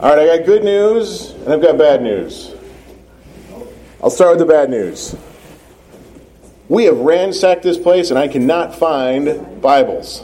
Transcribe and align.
All 0.00 0.14
right, 0.14 0.30
I 0.30 0.36
got 0.36 0.46
good 0.46 0.62
news 0.62 1.30
and 1.30 1.52
I've 1.52 1.60
got 1.60 1.76
bad 1.76 2.02
news. 2.02 2.54
I'll 4.00 4.10
start 4.10 4.30
with 4.30 4.38
the 4.38 4.46
bad 4.46 4.70
news. 4.70 5.16
We 6.68 6.84
have 6.84 6.98
ransacked 6.98 7.64
this 7.64 7.76
place 7.76 8.10
and 8.10 8.18
I 8.18 8.28
cannot 8.28 8.76
find 8.76 9.60
Bibles, 9.60 10.20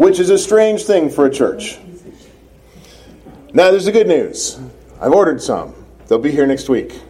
which 0.00 0.18
is 0.18 0.30
a 0.30 0.38
strange 0.38 0.82
thing 0.82 1.08
for 1.08 1.26
a 1.26 1.30
church. 1.30 1.78
Now, 3.52 3.70
there's 3.70 3.84
the 3.84 3.92
good 3.92 4.08
news. 4.08 4.58
I've 5.00 5.12
ordered 5.12 5.40
some, 5.40 5.76
they'll 6.08 6.18
be 6.18 6.32
here 6.32 6.48
next 6.48 6.68
week. 6.68 7.00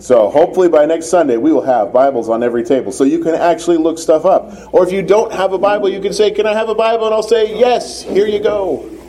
So 0.00 0.28
hopefully 0.28 0.68
by 0.68 0.86
next 0.86 1.06
Sunday 1.06 1.36
we 1.36 1.52
will 1.52 1.62
have 1.62 1.92
Bibles 1.92 2.28
on 2.28 2.42
every 2.42 2.64
table 2.64 2.90
so 2.90 3.04
you 3.04 3.22
can 3.22 3.36
actually 3.36 3.76
look 3.76 4.00
stuff 4.00 4.24
up. 4.24 4.74
Or 4.74 4.84
if 4.84 4.90
you 4.90 5.02
don't 5.02 5.32
have 5.32 5.52
a 5.52 5.58
Bible, 5.58 5.88
you 5.88 6.00
can 6.00 6.12
say, 6.12 6.32
Can 6.32 6.46
I 6.46 6.52
have 6.52 6.68
a 6.68 6.74
Bible? 6.74 7.06
And 7.06 7.14
I'll 7.14 7.22
say, 7.22 7.56
Yes, 7.56 8.02
here 8.02 8.26
you 8.26 8.40
go. 8.40 8.99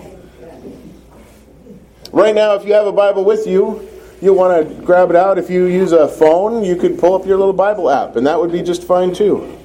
Right 2.12 2.36
now, 2.36 2.56
if 2.56 2.66
you 2.66 2.74
have 2.74 2.88
a 2.88 2.92
Bible 2.92 3.24
with 3.24 3.48
you, 3.48 3.88
you'll 4.22 4.36
want 4.36 4.68
to 4.68 4.84
grab 4.84 5.10
it 5.10 5.16
out. 5.16 5.38
If 5.38 5.50
you 5.50 5.66
use 5.66 5.94
a 5.94 6.10
phone, 6.10 6.64
you 6.64 6.76
could 6.76 7.00
pull 7.00 7.16
up 7.16 7.26
your 7.26 7.38
little 7.38 7.54
Bible 7.54 7.90
app, 7.90 8.18
and 8.18 8.28
that 8.28 8.38
would 8.40 8.52
be 8.52 8.62
just 8.62 8.84
fine 8.84 9.14
too. 9.14 9.58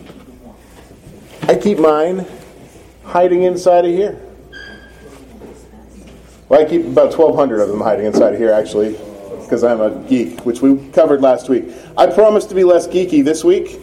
I 1.43 1.57
keep 1.57 1.79
mine 1.79 2.25
hiding 3.05 3.43
inside 3.43 3.85
of 3.85 3.91
here. 3.91 4.21
Well, 6.49 6.61
I 6.61 6.65
keep 6.65 6.87
about 6.87 7.17
1,200 7.17 7.61
of 7.61 7.69
them 7.69 7.81
hiding 7.81 8.07
inside 8.07 8.35
of 8.35 8.39
here, 8.39 8.53
actually, 8.53 8.93
because 9.43 9.65
I'm 9.65 9.81
a 9.81 9.91
geek, 10.09 10.47
which 10.47 10.63
we 10.63 10.77
covered 10.91 11.21
last 11.21 11.49
week. 11.49 11.65
I 11.99 12.07
promise 12.07 12.47
to 12.47 12.55
be 12.55 12.63
less 12.63 12.87
geeky 12.87 13.25
this 13.25 13.43
week 13.43 13.81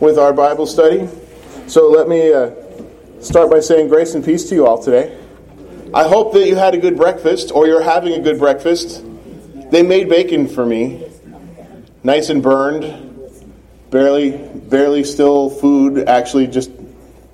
with 0.00 0.18
our 0.18 0.32
Bible 0.32 0.64
study. 0.64 1.08
So 1.66 1.90
let 1.90 2.08
me 2.08 2.32
uh, 2.32 2.52
start 3.20 3.50
by 3.50 3.60
saying 3.60 3.88
grace 3.88 4.14
and 4.14 4.24
peace 4.24 4.48
to 4.48 4.54
you 4.54 4.66
all 4.66 4.82
today. 4.82 5.18
I 5.94 6.08
hope 6.08 6.32
that 6.32 6.46
you 6.48 6.56
had 6.56 6.74
a 6.74 6.78
good 6.78 6.96
breakfast 6.96 7.52
or 7.52 7.66
you're 7.66 7.82
having 7.82 8.14
a 8.14 8.20
good 8.20 8.38
breakfast. 8.38 9.04
They 9.70 9.82
made 9.82 10.08
bacon 10.08 10.48
for 10.48 10.64
me, 10.64 11.06
nice 12.02 12.30
and 12.30 12.42
burned, 12.42 12.84
barely, 13.90 14.30
barely 14.30 15.04
still 15.04 15.50
food 15.50 16.08
actually 16.08 16.46
just 16.46 16.70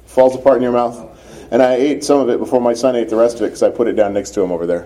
falls 0.06 0.34
apart 0.34 0.56
in 0.56 0.64
your 0.64 0.72
mouth. 0.72 1.04
And 1.52 1.62
I 1.62 1.74
ate 1.74 2.02
some 2.02 2.18
of 2.18 2.28
it 2.30 2.40
before 2.40 2.60
my 2.60 2.74
son 2.74 2.96
ate 2.96 3.08
the 3.08 3.16
rest 3.16 3.36
of 3.36 3.42
it 3.42 3.46
because 3.46 3.62
I 3.62 3.70
put 3.70 3.86
it 3.86 3.92
down 3.92 4.12
next 4.12 4.30
to 4.30 4.42
him 4.42 4.50
over 4.50 4.66
there. 4.66 4.84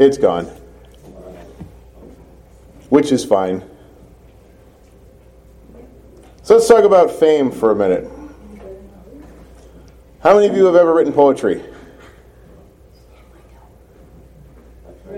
It's 0.00 0.18
gone. 0.18 0.46
Which 2.88 3.12
is 3.12 3.24
fine. 3.24 3.62
So 6.42 6.54
let's 6.54 6.66
talk 6.66 6.82
about 6.82 7.12
fame 7.12 7.52
for 7.52 7.70
a 7.70 7.76
minute. 7.76 8.10
How 10.24 10.34
many 10.34 10.48
of 10.48 10.56
you 10.56 10.64
have 10.64 10.74
ever 10.74 10.92
written 10.92 11.12
poetry? 11.12 11.62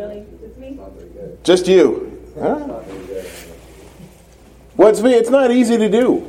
Really? 0.02 0.26
Just 0.40 0.58
me? 0.58 0.80
Just 1.44 1.68
you. 1.68 2.34
Huh? 2.38 2.58
What's 4.74 5.00
me? 5.00 5.14
It's 5.14 5.30
not 5.30 5.52
easy 5.52 5.76
to 5.78 5.88
do. 5.88 6.28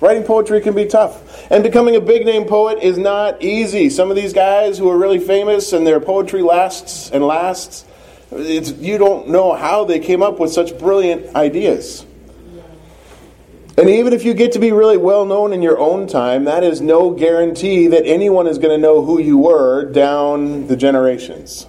Writing 0.00 0.22
poetry 0.22 0.62
can 0.62 0.74
be 0.74 0.86
tough. 0.86 1.50
And 1.50 1.62
becoming 1.62 1.96
a 1.96 2.00
big 2.00 2.24
name 2.24 2.46
poet 2.46 2.78
is 2.82 2.96
not 2.96 3.42
easy. 3.42 3.90
Some 3.90 4.08
of 4.08 4.16
these 4.16 4.32
guys 4.32 4.78
who 4.78 4.88
are 4.88 4.96
really 4.96 5.18
famous 5.18 5.74
and 5.74 5.86
their 5.86 6.00
poetry 6.00 6.40
lasts 6.40 7.10
and 7.10 7.22
lasts, 7.22 7.84
it's, 8.32 8.70
you 8.72 8.96
don't 8.96 9.28
know 9.28 9.52
how 9.52 9.84
they 9.84 9.98
came 9.98 10.22
up 10.22 10.38
with 10.38 10.50
such 10.50 10.78
brilliant 10.78 11.36
ideas. 11.36 12.06
And 13.76 13.90
even 13.90 14.14
if 14.14 14.24
you 14.24 14.32
get 14.32 14.52
to 14.52 14.58
be 14.58 14.72
really 14.72 14.96
well 14.96 15.26
known 15.26 15.52
in 15.52 15.60
your 15.60 15.78
own 15.78 16.06
time, 16.06 16.44
that 16.44 16.64
is 16.64 16.80
no 16.80 17.10
guarantee 17.10 17.88
that 17.88 18.06
anyone 18.06 18.46
is 18.46 18.56
going 18.56 18.74
to 18.74 18.80
know 18.80 19.04
who 19.04 19.20
you 19.20 19.36
were 19.36 19.84
down 19.84 20.68
the 20.68 20.76
generations. 20.76 21.66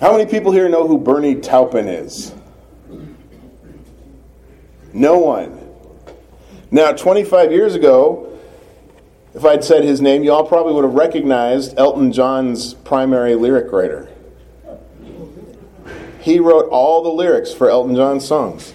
How 0.00 0.12
many 0.12 0.28
people 0.28 0.52
here 0.52 0.68
know 0.68 0.86
who 0.86 0.98
Bernie 0.98 1.36
Taupin 1.36 1.88
is? 1.88 2.34
No 4.92 5.18
one. 5.18 5.60
Now, 6.70 6.92
25 6.92 7.52
years 7.52 7.74
ago, 7.74 8.38
if 9.34 9.44
I'd 9.44 9.64
said 9.64 9.84
his 9.84 10.00
name, 10.00 10.24
y'all 10.24 10.46
probably 10.46 10.72
would 10.74 10.84
have 10.84 10.94
recognized 10.94 11.78
Elton 11.78 12.12
John's 12.12 12.74
primary 12.74 13.34
lyric 13.34 13.72
writer. 13.72 14.08
He 16.20 16.40
wrote 16.40 16.68
all 16.70 17.02
the 17.02 17.10
lyrics 17.10 17.52
for 17.52 17.68
Elton 17.68 17.94
John's 17.94 18.26
songs. 18.26 18.72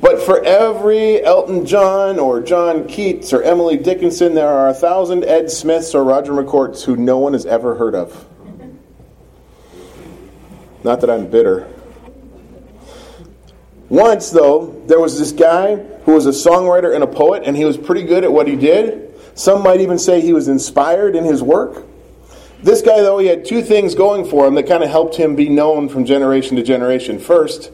But 0.00 0.20
for 0.20 0.42
every 0.44 1.22
Elton 1.22 1.64
John 1.64 2.18
or 2.18 2.40
John 2.40 2.88
Keats 2.88 3.32
or 3.32 3.42
Emily 3.42 3.76
Dickinson, 3.76 4.34
there 4.34 4.48
are 4.48 4.68
a 4.68 4.74
thousand 4.74 5.24
Ed 5.24 5.50
Smiths 5.50 5.94
or 5.94 6.02
Roger 6.02 6.32
McCourts 6.32 6.82
who 6.82 6.96
no 6.96 7.18
one 7.18 7.34
has 7.34 7.46
ever 7.46 7.76
heard 7.76 7.94
of. 7.94 8.26
Not 10.84 11.00
that 11.00 11.10
I'm 11.10 11.28
bitter. 11.28 11.68
Once, 13.88 14.30
though, 14.30 14.82
there 14.86 14.98
was 14.98 15.18
this 15.18 15.32
guy 15.32 15.76
who 15.76 16.14
was 16.14 16.26
a 16.26 16.30
songwriter 16.30 16.94
and 16.94 17.04
a 17.04 17.06
poet, 17.06 17.42
and 17.44 17.56
he 17.56 17.64
was 17.64 17.76
pretty 17.76 18.02
good 18.02 18.24
at 18.24 18.32
what 18.32 18.48
he 18.48 18.56
did. 18.56 19.14
Some 19.34 19.62
might 19.62 19.80
even 19.80 19.98
say 19.98 20.20
he 20.20 20.32
was 20.32 20.48
inspired 20.48 21.14
in 21.14 21.24
his 21.24 21.42
work. 21.42 21.84
This 22.62 22.80
guy, 22.80 23.00
though, 23.00 23.18
he 23.18 23.26
had 23.26 23.44
two 23.44 23.62
things 23.62 23.94
going 23.94 24.24
for 24.24 24.46
him 24.46 24.54
that 24.54 24.66
kind 24.68 24.82
of 24.82 24.90
helped 24.90 25.16
him 25.16 25.36
be 25.36 25.48
known 25.48 25.88
from 25.88 26.04
generation 26.04 26.56
to 26.56 26.62
generation. 26.62 27.18
First, 27.18 27.70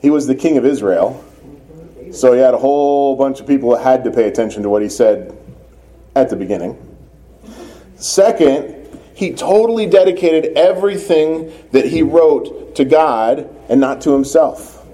he 0.00 0.10
was 0.10 0.26
the 0.26 0.34
king 0.34 0.58
of 0.58 0.64
Israel. 0.64 1.24
So 2.12 2.32
he 2.32 2.38
had 2.38 2.54
a 2.54 2.58
whole 2.58 3.16
bunch 3.16 3.40
of 3.40 3.46
people 3.46 3.70
that 3.70 3.82
had 3.82 4.04
to 4.04 4.10
pay 4.10 4.28
attention 4.28 4.62
to 4.62 4.68
what 4.68 4.82
he 4.82 4.88
said 4.88 5.36
at 6.14 6.30
the 6.30 6.36
beginning. 6.36 6.78
Second, 7.96 8.77
he 9.18 9.32
totally 9.32 9.86
dedicated 9.86 10.56
everything 10.56 11.52
that 11.72 11.84
he 11.84 12.02
wrote 12.02 12.76
to 12.76 12.84
God 12.84 13.52
and 13.68 13.80
not 13.80 14.02
to 14.02 14.12
himself. 14.12 14.86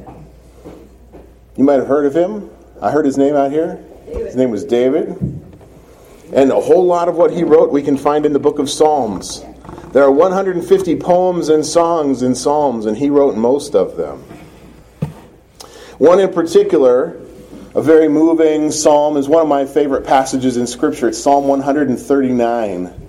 You 1.59 1.65
might 1.65 1.75
have 1.75 1.87
heard 1.87 2.07
of 2.07 2.17
him. 2.17 2.49
I 2.81 2.91
heard 2.91 3.05
his 3.05 3.19
name 3.19 3.37
out 3.37 3.53
here. 3.53 3.85
His 4.07 4.35
name 4.35 4.51
was 4.51 4.65
David. 4.65 5.09
And 6.33 6.51
a 6.51 6.59
whole 6.59 6.87
lot 6.87 7.11
of 7.11 7.17
what 7.17 7.33
he 7.33 7.45
wrote 7.45 7.71
we 7.71 7.83
can 7.83 7.99
find 7.99 8.25
in 8.25 8.33
the 8.33 8.39
book 8.39 8.59
of 8.59 8.71
Psalms. 8.71 9.45
There 9.93 10.03
are 10.03 10.11
150 10.11 10.97
poems 10.97 11.51
and 11.51 11.65
songs 11.65 12.23
in 12.23 12.35
Psalms, 12.35 12.87
and 12.87 12.97
he 12.97 13.11
wrote 13.11 13.37
most 13.37 13.75
of 13.75 13.99
them. 13.99 14.21
One 15.99 16.19
in 16.19 16.33
particular, 16.33 17.21
a 17.75 17.83
very 17.83 18.09
moving 18.09 18.71
psalm, 18.71 19.19
is 19.19 19.29
one 19.29 19.43
of 19.43 19.49
my 19.49 19.67
favorite 19.67 20.07
passages 20.07 20.57
in 20.57 20.67
Scripture. 20.67 21.09
It's 21.09 21.23
Psalm 21.23 21.47
139. 21.47 23.04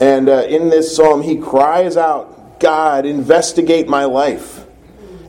And 0.00 0.28
uh, 0.28 0.44
in 0.48 0.70
this 0.70 0.94
psalm, 0.94 1.22
he 1.22 1.36
cries 1.36 1.96
out, 1.96 2.60
God, 2.60 3.06
investigate 3.06 3.88
my 3.88 4.04
life. 4.04 4.64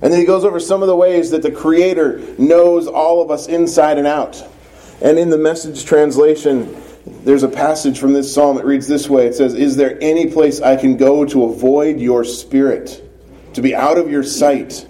And 0.01 0.13
then 0.13 0.19
he 0.19 0.25
goes 0.25 0.45
over 0.45 0.59
some 0.59 0.81
of 0.81 0.87
the 0.87 0.95
ways 0.95 1.31
that 1.31 1.41
the 1.41 1.51
Creator 1.51 2.19
knows 2.37 2.87
all 2.87 3.21
of 3.21 3.31
us 3.31 3.47
inside 3.47 3.97
and 3.97 4.07
out. 4.07 4.43
And 5.01 5.19
in 5.19 5.29
the 5.29 5.37
message 5.37 5.85
translation, 5.85 6.75
there's 7.05 7.43
a 7.43 7.49
passage 7.49 7.99
from 7.99 8.13
this 8.13 8.33
psalm 8.33 8.57
that 8.57 8.65
reads 8.65 8.87
this 8.87 9.09
way 9.09 9.27
It 9.27 9.35
says, 9.35 9.53
Is 9.53 9.75
there 9.75 9.97
any 10.01 10.31
place 10.31 10.61
I 10.61 10.75
can 10.75 10.97
go 10.97 11.25
to 11.25 11.45
avoid 11.45 11.99
your 11.99 12.23
spirit, 12.23 13.03
to 13.53 13.61
be 13.61 13.75
out 13.75 13.97
of 13.97 14.09
your 14.09 14.23
sight? 14.23 14.87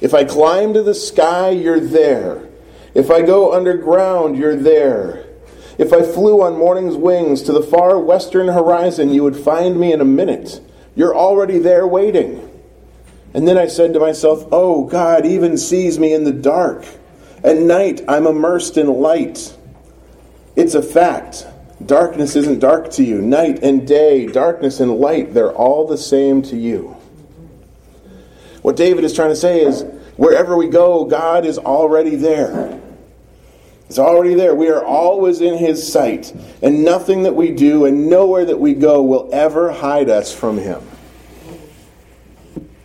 If 0.00 0.12
I 0.12 0.24
climb 0.24 0.74
to 0.74 0.82
the 0.82 0.94
sky, 0.94 1.50
you're 1.50 1.80
there. 1.80 2.46
If 2.94 3.10
I 3.10 3.22
go 3.22 3.52
underground, 3.52 4.36
you're 4.36 4.56
there. 4.56 5.25
If 5.78 5.92
I 5.92 6.02
flew 6.02 6.42
on 6.42 6.58
morning's 6.58 6.96
wings 6.96 7.42
to 7.42 7.52
the 7.52 7.62
far 7.62 7.98
western 7.98 8.48
horizon, 8.48 9.12
you 9.12 9.22
would 9.22 9.36
find 9.36 9.78
me 9.78 9.92
in 9.92 10.00
a 10.00 10.06
minute. 10.06 10.60
You're 10.94 11.16
already 11.16 11.58
there 11.58 11.86
waiting. 11.86 12.42
And 13.34 13.46
then 13.46 13.58
I 13.58 13.66
said 13.66 13.92
to 13.92 14.00
myself, 14.00 14.46
Oh, 14.50 14.84
God 14.84 15.26
even 15.26 15.58
sees 15.58 15.98
me 15.98 16.14
in 16.14 16.24
the 16.24 16.32
dark. 16.32 16.86
At 17.44 17.58
night, 17.58 18.02
I'm 18.08 18.26
immersed 18.26 18.78
in 18.78 18.86
light. 18.86 19.54
It's 20.56 20.74
a 20.74 20.82
fact. 20.82 21.46
Darkness 21.84 22.34
isn't 22.34 22.60
dark 22.60 22.90
to 22.92 23.04
you. 23.04 23.20
Night 23.20 23.62
and 23.62 23.86
day, 23.86 24.26
darkness 24.26 24.80
and 24.80 24.96
light, 24.96 25.34
they're 25.34 25.52
all 25.52 25.86
the 25.86 25.98
same 25.98 26.40
to 26.42 26.56
you. 26.56 26.96
What 28.62 28.76
David 28.76 29.04
is 29.04 29.12
trying 29.12 29.28
to 29.28 29.36
say 29.36 29.60
is 29.60 29.82
wherever 30.16 30.56
we 30.56 30.68
go, 30.68 31.04
God 31.04 31.44
is 31.44 31.58
already 31.58 32.16
there. 32.16 32.80
It's 33.88 33.98
already 33.98 34.34
there. 34.34 34.54
We 34.54 34.68
are 34.68 34.84
always 34.84 35.40
in 35.40 35.56
His 35.56 35.92
sight. 35.92 36.34
And 36.62 36.84
nothing 36.84 37.22
that 37.22 37.34
we 37.34 37.52
do 37.52 37.84
and 37.84 38.08
nowhere 38.08 38.44
that 38.44 38.58
we 38.58 38.74
go 38.74 39.02
will 39.02 39.28
ever 39.32 39.70
hide 39.70 40.10
us 40.10 40.34
from 40.34 40.58
Him. 40.58 40.82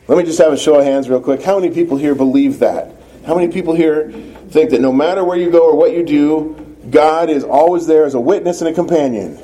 Let 0.08 0.18
me 0.18 0.24
just 0.24 0.40
have 0.40 0.54
a 0.54 0.58
show 0.58 0.76
of 0.76 0.86
hands 0.86 1.10
real 1.10 1.22
quick. 1.22 1.42
How 1.42 1.60
many 1.60 1.74
people 1.74 1.98
here 1.98 2.14
believe 2.14 2.60
that? 2.60 2.94
How 3.26 3.36
many 3.36 3.52
people 3.52 3.74
here 3.74 4.12
think 4.50 4.72
that 4.72 4.82
no 4.82 4.92
matter 4.92 5.24
where 5.24 5.38
you 5.38 5.50
go 5.50 5.70
or 5.70 5.76
what 5.76 5.96
you 5.96 6.04
do, 6.06 6.78
God 6.90 7.30
is 7.30 7.44
always 7.44 7.88
there 7.88 8.06
as 8.06 8.14
a 8.14 8.20
witness 8.20 8.62
and 8.62 8.70
a 8.70 8.74
companion? 8.74 9.40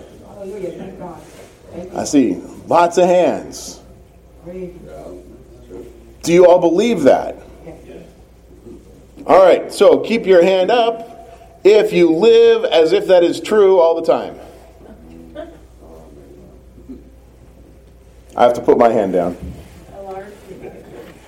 I 1.96 2.04
see 2.04 2.36
lots 2.68 2.98
of 2.98 3.06
hands. 3.06 3.80
Do 6.24 6.34
you 6.34 6.48
all 6.48 6.60
believe 6.60 7.04
that? 7.04 7.38
All 9.26 9.44
right, 9.44 9.72
so 9.74 10.00
keep 10.00 10.26
your 10.26 10.44
hand 10.44 10.72
up 10.72 11.17
if 11.64 11.92
you 11.92 12.14
live 12.14 12.66
as 12.66 12.94
if 12.94 13.08
that 13.08 13.24
is 13.24 13.40
true 13.40 13.80
all 13.80 14.00
the 14.00 14.06
time. 14.06 14.40
I 18.36 18.44
have 18.44 18.54
to 18.54 18.62
put 18.62 18.78
my 18.78 18.90
hand 18.90 19.14
down. 19.14 19.36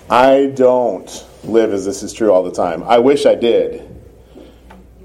I 0.09 0.51
don't 0.55 1.25
live 1.43 1.73
as 1.73 1.85
this 1.85 2.03
is 2.03 2.13
true 2.13 2.31
all 2.31 2.43
the 2.43 2.51
time. 2.51 2.83
I 2.83 2.99
wish 2.99 3.25
I 3.25 3.35
did. 3.35 3.85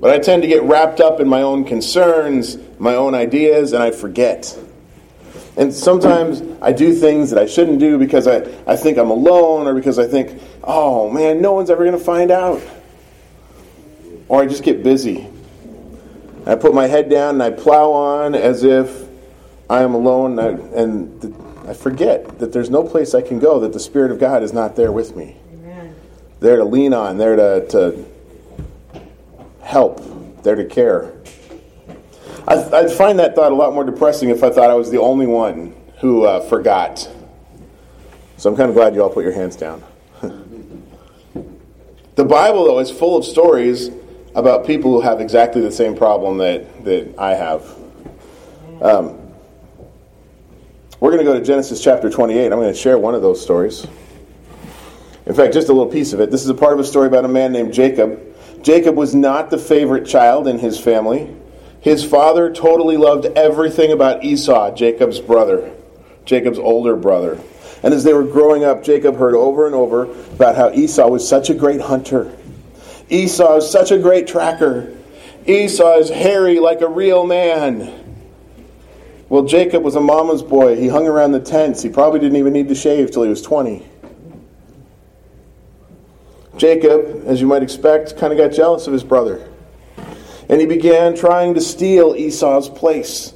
But 0.00 0.10
I 0.10 0.18
tend 0.18 0.42
to 0.42 0.48
get 0.48 0.62
wrapped 0.64 1.00
up 1.00 1.20
in 1.20 1.28
my 1.28 1.42
own 1.42 1.64
concerns, 1.64 2.58
my 2.78 2.94
own 2.94 3.14
ideas, 3.14 3.72
and 3.72 3.82
I 3.82 3.90
forget. 3.90 4.58
And 5.56 5.72
sometimes 5.72 6.42
I 6.60 6.72
do 6.72 6.92
things 6.92 7.30
that 7.30 7.38
I 7.38 7.46
shouldn't 7.46 7.78
do 7.78 7.96
because 7.96 8.26
I, 8.26 8.38
I 8.66 8.76
think 8.76 8.98
I'm 8.98 9.10
alone 9.10 9.66
or 9.66 9.74
because 9.74 9.98
I 9.98 10.06
think, 10.06 10.42
oh 10.62 11.10
man, 11.10 11.40
no 11.40 11.52
one's 11.52 11.70
ever 11.70 11.84
going 11.84 11.96
to 11.96 12.04
find 12.04 12.30
out. 12.30 12.60
Or 14.28 14.42
I 14.42 14.46
just 14.46 14.62
get 14.62 14.82
busy. 14.82 15.28
I 16.46 16.54
put 16.56 16.74
my 16.74 16.86
head 16.86 17.08
down 17.08 17.34
and 17.34 17.42
I 17.42 17.50
plow 17.50 17.90
on 17.90 18.34
as 18.34 18.64
if 18.64 19.08
I 19.68 19.82
am 19.82 19.94
alone 19.94 20.38
and 20.38 20.40
I, 20.40 20.78
and 20.78 21.68
I 21.68 21.72
forget 21.72 22.38
that 22.38 22.52
there's 22.52 22.68
no 22.68 22.84
place 22.84 23.14
I 23.14 23.22
can 23.22 23.38
go 23.38 23.60
that 23.60 23.72
the 23.72 23.80
Spirit 23.80 24.10
of 24.10 24.18
God 24.18 24.42
is 24.42 24.52
not 24.52 24.76
there 24.76 24.92
with 24.92 25.16
me. 25.16 25.36
Amen. 25.54 25.94
There 26.40 26.56
to 26.56 26.64
lean 26.64 26.92
on, 26.92 27.16
there 27.16 27.36
to, 27.36 27.66
to 27.68 28.04
help, 29.62 30.42
there 30.42 30.54
to 30.54 30.64
care. 30.66 31.14
I, 32.46 32.56
I'd 32.56 32.90
find 32.90 33.18
that 33.18 33.34
thought 33.34 33.52
a 33.52 33.54
lot 33.54 33.72
more 33.72 33.84
depressing 33.84 34.28
if 34.28 34.44
I 34.44 34.50
thought 34.50 34.70
I 34.70 34.74
was 34.74 34.90
the 34.90 35.00
only 35.00 35.26
one 35.26 35.74
who 36.00 36.24
uh, 36.24 36.40
forgot. 36.40 37.10
So 38.36 38.50
I'm 38.50 38.56
kind 38.56 38.68
of 38.68 38.74
glad 38.74 38.94
you 38.94 39.02
all 39.02 39.08
put 39.08 39.24
your 39.24 39.32
hands 39.32 39.56
down. 39.56 39.82
the 42.16 42.24
Bible, 42.24 42.64
though, 42.64 42.80
is 42.80 42.90
full 42.90 43.16
of 43.16 43.24
stories 43.24 43.88
about 44.34 44.66
people 44.66 44.92
who 44.92 45.00
have 45.00 45.20
exactly 45.20 45.62
the 45.62 45.72
same 45.72 45.96
problem 45.96 46.38
that, 46.38 46.84
that 46.84 47.18
I 47.18 47.34
have. 47.34 47.62
Um, 48.82 49.18
we're 51.00 51.10
going 51.10 51.24
to 51.24 51.24
go 51.24 51.38
to 51.38 51.44
Genesis 51.44 51.82
chapter 51.82 52.10
28. 52.10 52.44
I'm 52.46 52.58
going 52.58 52.72
to 52.72 52.78
share 52.78 52.98
one 52.98 53.14
of 53.14 53.22
those 53.22 53.40
stories. 53.40 53.86
In 55.26 55.34
fact, 55.34 55.54
just 55.54 55.68
a 55.68 55.72
little 55.72 55.90
piece 55.90 56.12
of 56.12 56.20
it. 56.20 56.30
This 56.30 56.42
is 56.42 56.48
a 56.48 56.54
part 56.54 56.72
of 56.72 56.80
a 56.80 56.84
story 56.84 57.06
about 57.06 57.24
a 57.24 57.28
man 57.28 57.52
named 57.52 57.72
Jacob. 57.72 58.20
Jacob 58.62 58.96
was 58.96 59.14
not 59.14 59.50
the 59.50 59.58
favorite 59.58 60.06
child 60.06 60.48
in 60.48 60.58
his 60.58 60.78
family. 60.80 61.34
His 61.80 62.04
father 62.04 62.52
totally 62.52 62.96
loved 62.96 63.26
everything 63.36 63.92
about 63.92 64.24
Esau, 64.24 64.74
Jacob's 64.74 65.20
brother, 65.20 65.72
Jacob's 66.24 66.58
older 66.58 66.96
brother. 66.96 67.38
And 67.82 67.92
as 67.92 68.04
they 68.04 68.14
were 68.14 68.24
growing 68.24 68.64
up, 68.64 68.82
Jacob 68.82 69.16
heard 69.16 69.34
over 69.34 69.66
and 69.66 69.74
over 69.74 70.04
about 70.32 70.56
how 70.56 70.72
Esau 70.72 71.06
was 71.08 71.28
such 71.28 71.50
a 71.50 71.54
great 71.54 71.82
hunter. 71.82 72.34
Esau 73.14 73.58
is 73.58 73.70
such 73.70 73.92
a 73.92 73.98
great 73.98 74.26
tracker. 74.26 74.92
Esau 75.46 75.98
is 75.98 76.08
hairy 76.08 76.58
like 76.58 76.80
a 76.80 76.88
real 76.88 77.24
man. 77.24 77.92
Well, 79.28 79.44
Jacob 79.44 79.82
was 79.84 79.94
a 79.94 80.00
mama's 80.00 80.42
boy. 80.42 80.76
He 80.76 80.88
hung 80.88 81.06
around 81.06 81.32
the 81.32 81.40
tents. 81.40 81.82
He 81.82 81.88
probably 81.88 82.18
didn't 82.18 82.36
even 82.36 82.52
need 82.52 82.68
to 82.68 82.74
shave 82.74 83.10
till 83.12 83.22
he 83.22 83.28
was 83.28 83.40
20. 83.40 83.86
Jacob, 86.56 87.22
as 87.26 87.40
you 87.40 87.46
might 87.46 87.62
expect, 87.62 88.16
kind 88.16 88.32
of 88.32 88.38
got 88.38 88.52
jealous 88.52 88.86
of 88.86 88.92
his 88.92 89.04
brother. 89.04 89.48
And 90.48 90.60
he 90.60 90.66
began 90.66 91.14
trying 91.14 91.54
to 91.54 91.60
steal 91.60 92.14
Esau's 92.16 92.68
place. 92.68 93.32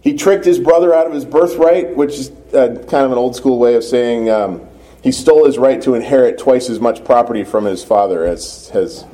He 0.00 0.16
tricked 0.16 0.44
his 0.44 0.58
brother 0.58 0.94
out 0.94 1.06
of 1.06 1.12
his 1.12 1.24
birthright, 1.24 1.96
which 1.96 2.14
is 2.14 2.30
uh, 2.54 2.84
kind 2.88 3.04
of 3.04 3.12
an 3.12 3.18
old 3.18 3.36
school 3.36 3.58
way 3.58 3.74
of 3.74 3.84
saying 3.84 4.30
um, 4.30 4.65
he 5.06 5.12
stole 5.12 5.46
his 5.46 5.56
right 5.56 5.80
to 5.82 5.94
inherit 5.94 6.36
twice 6.36 6.68
as 6.68 6.80
much 6.80 7.04
property 7.04 7.44
from 7.44 7.64
his 7.64 7.84
father 7.84 8.24
as, 8.24 8.72
as 8.74 9.04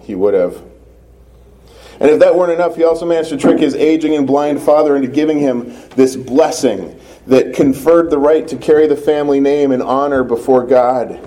he 0.00 0.14
would 0.14 0.32
have. 0.32 0.62
And 2.00 2.10
if 2.10 2.20
that 2.20 2.34
weren't 2.34 2.52
enough, 2.52 2.76
he 2.76 2.84
also 2.84 3.04
managed 3.04 3.28
to 3.28 3.36
trick 3.36 3.58
his 3.58 3.74
aging 3.74 4.14
and 4.14 4.26
blind 4.26 4.62
father 4.62 4.96
into 4.96 5.08
giving 5.08 5.38
him 5.38 5.74
this 5.90 6.16
blessing 6.16 6.98
that 7.26 7.54
conferred 7.54 8.08
the 8.08 8.16
right 8.16 8.48
to 8.48 8.56
carry 8.56 8.86
the 8.86 8.96
family 8.96 9.40
name 9.40 9.72
and 9.72 9.82
honor 9.82 10.24
before 10.24 10.66
God. 10.66 11.20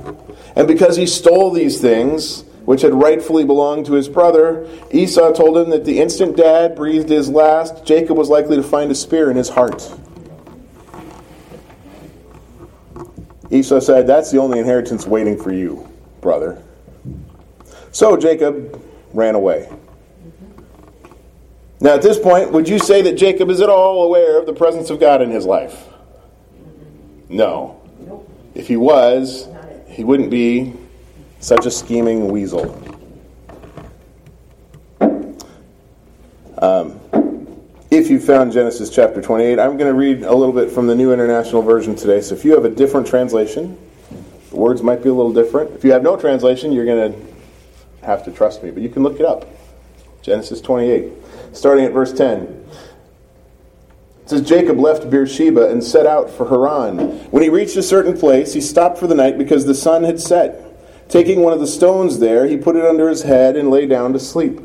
And 0.55 0.67
because 0.67 0.95
he 0.95 1.05
stole 1.05 1.51
these 1.51 1.79
things, 1.79 2.45
which 2.65 2.81
had 2.81 2.95
rightfully 2.95 3.45
belonged 3.45 3.85
to 3.85 3.93
his 3.93 4.09
brother, 4.09 4.67
Esau 4.89 5.33
told 5.33 5.55
him 5.55 5.69
that 5.69 5.85
the 5.85 5.99
instant 5.99 6.35
dad 6.35 6.75
breathed 6.75 7.09
his 7.09 7.29
last, 7.29 7.85
Jacob 7.85 8.17
was 8.17 8.27
likely 8.27 8.55
to 8.55 8.63
find 8.63 8.89
a 8.89 8.95
spear 8.95 9.29
in 9.29 9.37
his 9.37 9.49
heart. 9.49 9.87
Esau 13.51 13.79
said, 13.79 14.07
That's 14.07 14.31
the 14.31 14.39
only 14.39 14.59
inheritance 14.59 15.05
waiting 15.05 15.41
for 15.41 15.51
you, 15.51 15.89
brother. 16.21 16.61
So 17.91 18.17
Jacob 18.17 18.81
ran 19.13 19.35
away. 19.35 19.69
Now, 21.79 21.93
at 21.93 22.01
this 22.01 22.19
point, 22.19 22.51
would 22.51 22.67
you 22.67 22.79
say 22.79 23.01
that 23.03 23.13
Jacob 23.17 23.49
is 23.49 23.61
at 23.61 23.69
all 23.69 24.03
aware 24.03 24.39
of 24.39 24.45
the 24.45 24.53
presence 24.53 24.89
of 24.89 24.99
God 24.99 25.21
in 25.21 25.29
his 25.29 25.45
life? 25.45 25.87
No. 27.29 27.79
If 28.55 28.67
he 28.67 28.77
was, 28.77 29.47
he 29.87 30.03
wouldn't 30.03 30.31
be 30.31 30.73
such 31.39 31.65
a 31.65 31.71
scheming 31.71 32.29
weasel. 32.29 32.83
Um, 36.59 36.99
if 37.89 38.09
you 38.09 38.19
found 38.19 38.51
Genesis 38.51 38.89
chapter 38.89 39.21
28, 39.21 39.59
I'm 39.59 39.77
going 39.77 39.91
to 39.91 39.93
read 39.93 40.23
a 40.23 40.33
little 40.33 40.53
bit 40.53 40.71
from 40.71 40.87
the 40.87 40.95
New 40.95 41.13
International 41.13 41.61
Version 41.61 41.95
today. 41.95 42.21
So 42.21 42.35
if 42.35 42.43
you 42.43 42.53
have 42.53 42.65
a 42.65 42.69
different 42.69 43.07
translation, 43.07 43.77
the 44.49 44.55
words 44.55 44.81
might 44.81 45.03
be 45.03 45.09
a 45.09 45.13
little 45.13 45.33
different. 45.33 45.71
If 45.75 45.83
you 45.83 45.91
have 45.91 46.03
no 46.03 46.17
translation, 46.17 46.71
you're 46.71 46.85
going 46.85 47.13
to 47.13 48.05
have 48.05 48.23
to 48.25 48.31
trust 48.31 48.63
me, 48.63 48.71
but 48.71 48.83
you 48.83 48.89
can 48.89 49.03
look 49.03 49.19
it 49.19 49.25
up. 49.25 49.45
Genesis 50.21 50.59
28 50.61 51.13
starting 51.53 51.85
at 51.85 51.91
verse 51.91 52.13
10. 52.13 52.41
It 54.23 54.29
says, 54.29 54.41
Jacob 54.41 54.77
left 54.77 55.09
Beersheba 55.09 55.69
and 55.69 55.83
set 55.83 56.05
out 56.05 56.29
for 56.29 56.47
Haran. 56.49 56.97
When 57.31 57.43
he 57.43 57.49
reached 57.49 57.77
a 57.77 57.83
certain 57.83 58.17
place, 58.17 58.53
he 58.53 58.61
stopped 58.61 58.97
for 58.97 59.07
the 59.07 59.15
night 59.15 59.37
because 59.37 59.65
the 59.65 59.75
sun 59.75 60.03
had 60.03 60.19
set. 60.19 60.63
Taking 61.09 61.41
one 61.41 61.53
of 61.53 61.59
the 61.59 61.67
stones 61.67 62.19
there, 62.19 62.45
he 62.45 62.57
put 62.57 62.75
it 62.75 62.83
under 62.83 63.07
his 63.07 63.23
head 63.23 63.55
and 63.55 63.71
lay 63.71 63.85
down 63.85 64.11
to 64.13 64.19
sleep. 64.19 64.59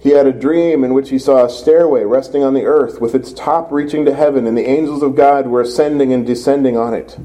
He 0.00 0.10
had 0.10 0.26
a 0.26 0.32
dream 0.32 0.84
in 0.84 0.94
which 0.94 1.10
he 1.10 1.18
saw 1.18 1.44
a 1.44 1.50
stairway 1.50 2.04
resting 2.04 2.44
on 2.44 2.54
the 2.54 2.66
earth, 2.66 3.00
with 3.00 3.14
its 3.14 3.32
top 3.32 3.72
reaching 3.72 4.04
to 4.04 4.14
heaven, 4.14 4.46
and 4.46 4.56
the 4.56 4.68
angels 4.68 5.02
of 5.02 5.16
God 5.16 5.48
were 5.48 5.60
ascending 5.60 6.12
and 6.12 6.26
descending 6.26 6.76
on 6.76 6.94
it. 6.94 7.18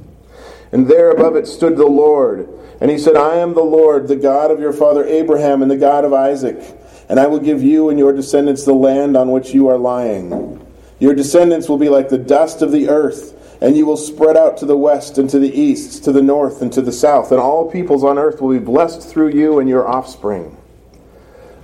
And 0.72 0.88
there 0.88 1.12
above 1.12 1.36
it 1.36 1.48
stood 1.48 1.78
the 1.78 1.86
Lord. 1.86 2.50
And 2.82 2.90
he 2.90 2.98
said, 2.98 3.16
I 3.16 3.36
am 3.36 3.54
the 3.54 3.62
Lord, 3.62 4.08
the 4.08 4.16
God 4.16 4.50
of 4.50 4.60
your 4.60 4.74
father 4.74 5.06
Abraham 5.06 5.62
and 5.62 5.70
the 5.70 5.78
God 5.78 6.04
of 6.04 6.14
Isaac 6.14 6.62
and 7.10 7.20
I 7.20 7.28
will 7.28 7.40
give 7.40 7.62
you 7.62 7.90
and 7.90 8.00
your 8.00 8.14
descendants 8.14 8.66
the 8.66 8.74
land 8.74 9.18
on 9.18 9.32
which 9.32 9.54
you 9.54 9.68
are 9.68 9.78
lying. 9.78 10.66
Your 11.00 11.14
descendants 11.14 11.68
will 11.68 11.78
be 11.78 11.90
like 11.90 12.10
the 12.10 12.18
dust 12.18 12.62
of 12.62 12.72
the 12.72 12.90
earth, 12.90 13.60
and 13.62 13.76
you 13.76 13.86
will 13.86 13.98
spread 13.98 14.38
out 14.38 14.58
to 14.58 14.66
the 14.66 14.78
west 14.78 15.18
and 15.18 15.30
to 15.30 15.40
the 15.40 15.54
east, 15.54 16.04
to 16.06 16.12
the 16.12 16.22
north 16.22 16.62
and 16.62 16.72
to 16.74 16.82
the 16.82 16.92
south, 16.92 17.32
and 17.32 17.40
all 17.40 17.70
peoples 17.70 18.04
on 18.04 18.18
earth 18.18 18.42
will 18.42 18.58
be 18.58 18.64
blessed 18.64 19.08
through 19.08 19.30
you 19.30 19.60
and 19.60 19.70
your 19.70 19.88
offspring. 19.88 20.58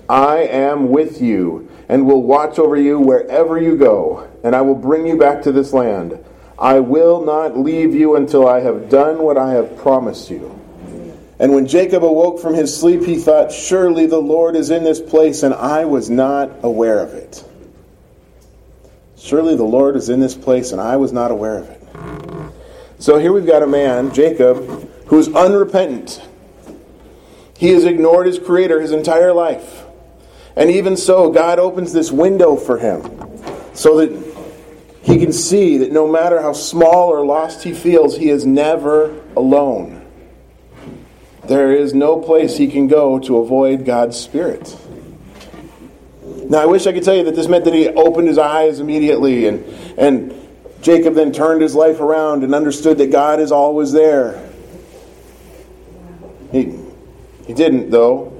I 0.10 0.38
am 0.40 0.90
with 0.90 1.22
you 1.22 1.70
and 1.88 2.08
will 2.08 2.24
watch 2.24 2.58
over 2.58 2.76
you 2.76 3.00
wherever 3.00 3.62
you 3.62 3.78
go, 3.78 4.28
and 4.44 4.56
I 4.56 4.62
will 4.62 4.76
bring 4.76 5.06
you 5.06 5.18
back 5.18 5.44
to 5.44 5.52
this 5.52 5.72
land. 5.72 6.18
I 6.58 6.80
will 6.80 7.24
not 7.24 7.58
leave 7.58 7.94
you 7.94 8.16
until 8.16 8.48
I 8.48 8.60
have 8.62 8.90
done 8.90 9.20
what 9.20 9.38
I 9.38 9.52
have 9.52 9.78
promised 9.78 10.30
you. 10.32 10.60
And 11.40 11.54
when 11.54 11.68
Jacob 11.68 12.04
awoke 12.04 12.42
from 12.42 12.54
his 12.54 12.76
sleep, 12.76 13.04
he 13.04 13.18
thought, 13.18 13.52
Surely 13.52 14.08
the 14.08 14.20
Lord 14.20 14.56
is 14.56 14.72
in 14.72 14.84
this 14.84 15.00
place, 15.00 15.44
and 15.44 15.54
I 15.54 15.86
was 15.86 16.10
not 16.10 16.52
aware 16.64 17.00
of 17.00 17.14
it. 17.14 17.46
Surely 19.16 19.56
the 19.56 19.64
Lord 19.64 19.96
is 19.96 20.10
in 20.10 20.20
this 20.20 20.36
place, 20.36 20.72
and 20.72 20.82
I 20.82 20.98
was 20.98 21.14
not 21.14 21.32
aware 21.32 21.60
of 21.60 21.70
it. 21.70 21.82
So 23.00 23.18
here 23.20 23.32
we've 23.32 23.46
got 23.46 23.64
a 23.64 23.68
man, 23.68 24.14
Jacob, 24.14 24.90
who's 25.06 25.34
unrepentant. 25.34 26.22
He 27.58 27.70
has 27.70 27.86
ignored 27.86 28.28
his 28.28 28.40
Creator 28.40 28.82
his 28.82 28.92
entire 28.92 29.34
life. 29.34 29.86
And 30.56 30.70
even 30.72 30.98
so, 30.98 31.32
God 31.32 31.60
opens 31.60 31.94
this 31.94 32.12
window 32.12 32.56
for 32.56 32.78
him 32.78 33.02
so 33.74 33.98
that 33.98 34.30
he 35.04 35.18
can 35.18 35.32
see 35.32 35.78
that 35.78 35.92
no 35.92 36.08
matter 36.08 36.42
how 36.42 36.54
small 36.54 37.10
or 37.10 37.26
lost 37.26 37.64
he 37.64 37.74
feels, 37.74 38.18
he 38.18 38.30
is 38.30 38.46
never 38.46 39.22
alone. 39.36 40.06
There 41.46 41.72
is 41.72 41.94
no 41.94 42.20
place 42.20 42.58
he 42.58 42.68
can 42.68 42.88
go 42.88 43.20
to 43.20 43.38
avoid 43.38 43.86
God's 43.86 44.18
Spirit. 44.18 44.78
Now, 46.50 46.60
I 46.60 46.66
wish 46.66 46.88
I 46.88 46.94
could 46.94 47.04
tell 47.04 47.16
you 47.16 47.24
that 47.24 47.36
this 47.36 47.48
meant 47.48 47.66
that 47.66 47.74
he 47.74 47.88
opened 47.88 48.28
his 48.28 48.38
eyes 48.38 48.80
immediately 48.80 49.48
and, 49.48 49.64
and 49.98 50.36
Jacob 50.82 51.14
then 51.14 51.32
turned 51.32 51.62
his 51.62 51.76
life 51.76 52.00
around 52.00 52.44
and 52.44 52.56
understood 52.56 52.98
that 53.00 53.12
God 53.12 53.40
is 53.40 53.52
always 53.52 53.92
there. 53.92 54.50
He, 56.52 56.80
he 57.46 57.54
didn't, 57.54 57.90
though. 57.90 58.39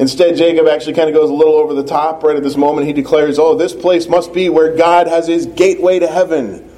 Instead, 0.00 0.34
Jacob 0.34 0.66
actually 0.66 0.94
kind 0.94 1.10
of 1.10 1.14
goes 1.14 1.28
a 1.28 1.34
little 1.34 1.56
over 1.56 1.74
the 1.74 1.84
top 1.84 2.22
right 2.22 2.34
at 2.34 2.42
this 2.42 2.56
moment. 2.56 2.86
He 2.86 2.94
declares, 2.94 3.38
Oh, 3.38 3.54
this 3.54 3.74
place 3.74 4.08
must 4.08 4.32
be 4.32 4.48
where 4.48 4.74
God 4.74 5.06
has 5.06 5.26
his 5.26 5.44
gateway 5.44 5.98
to 5.98 6.06
heaven. 6.06 6.72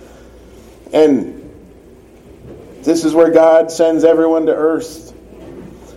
And 0.92 1.38
this 2.82 3.04
is 3.04 3.14
where 3.14 3.30
God 3.30 3.70
sends 3.70 4.02
everyone 4.02 4.46
to 4.46 4.52
earth. 4.52 5.14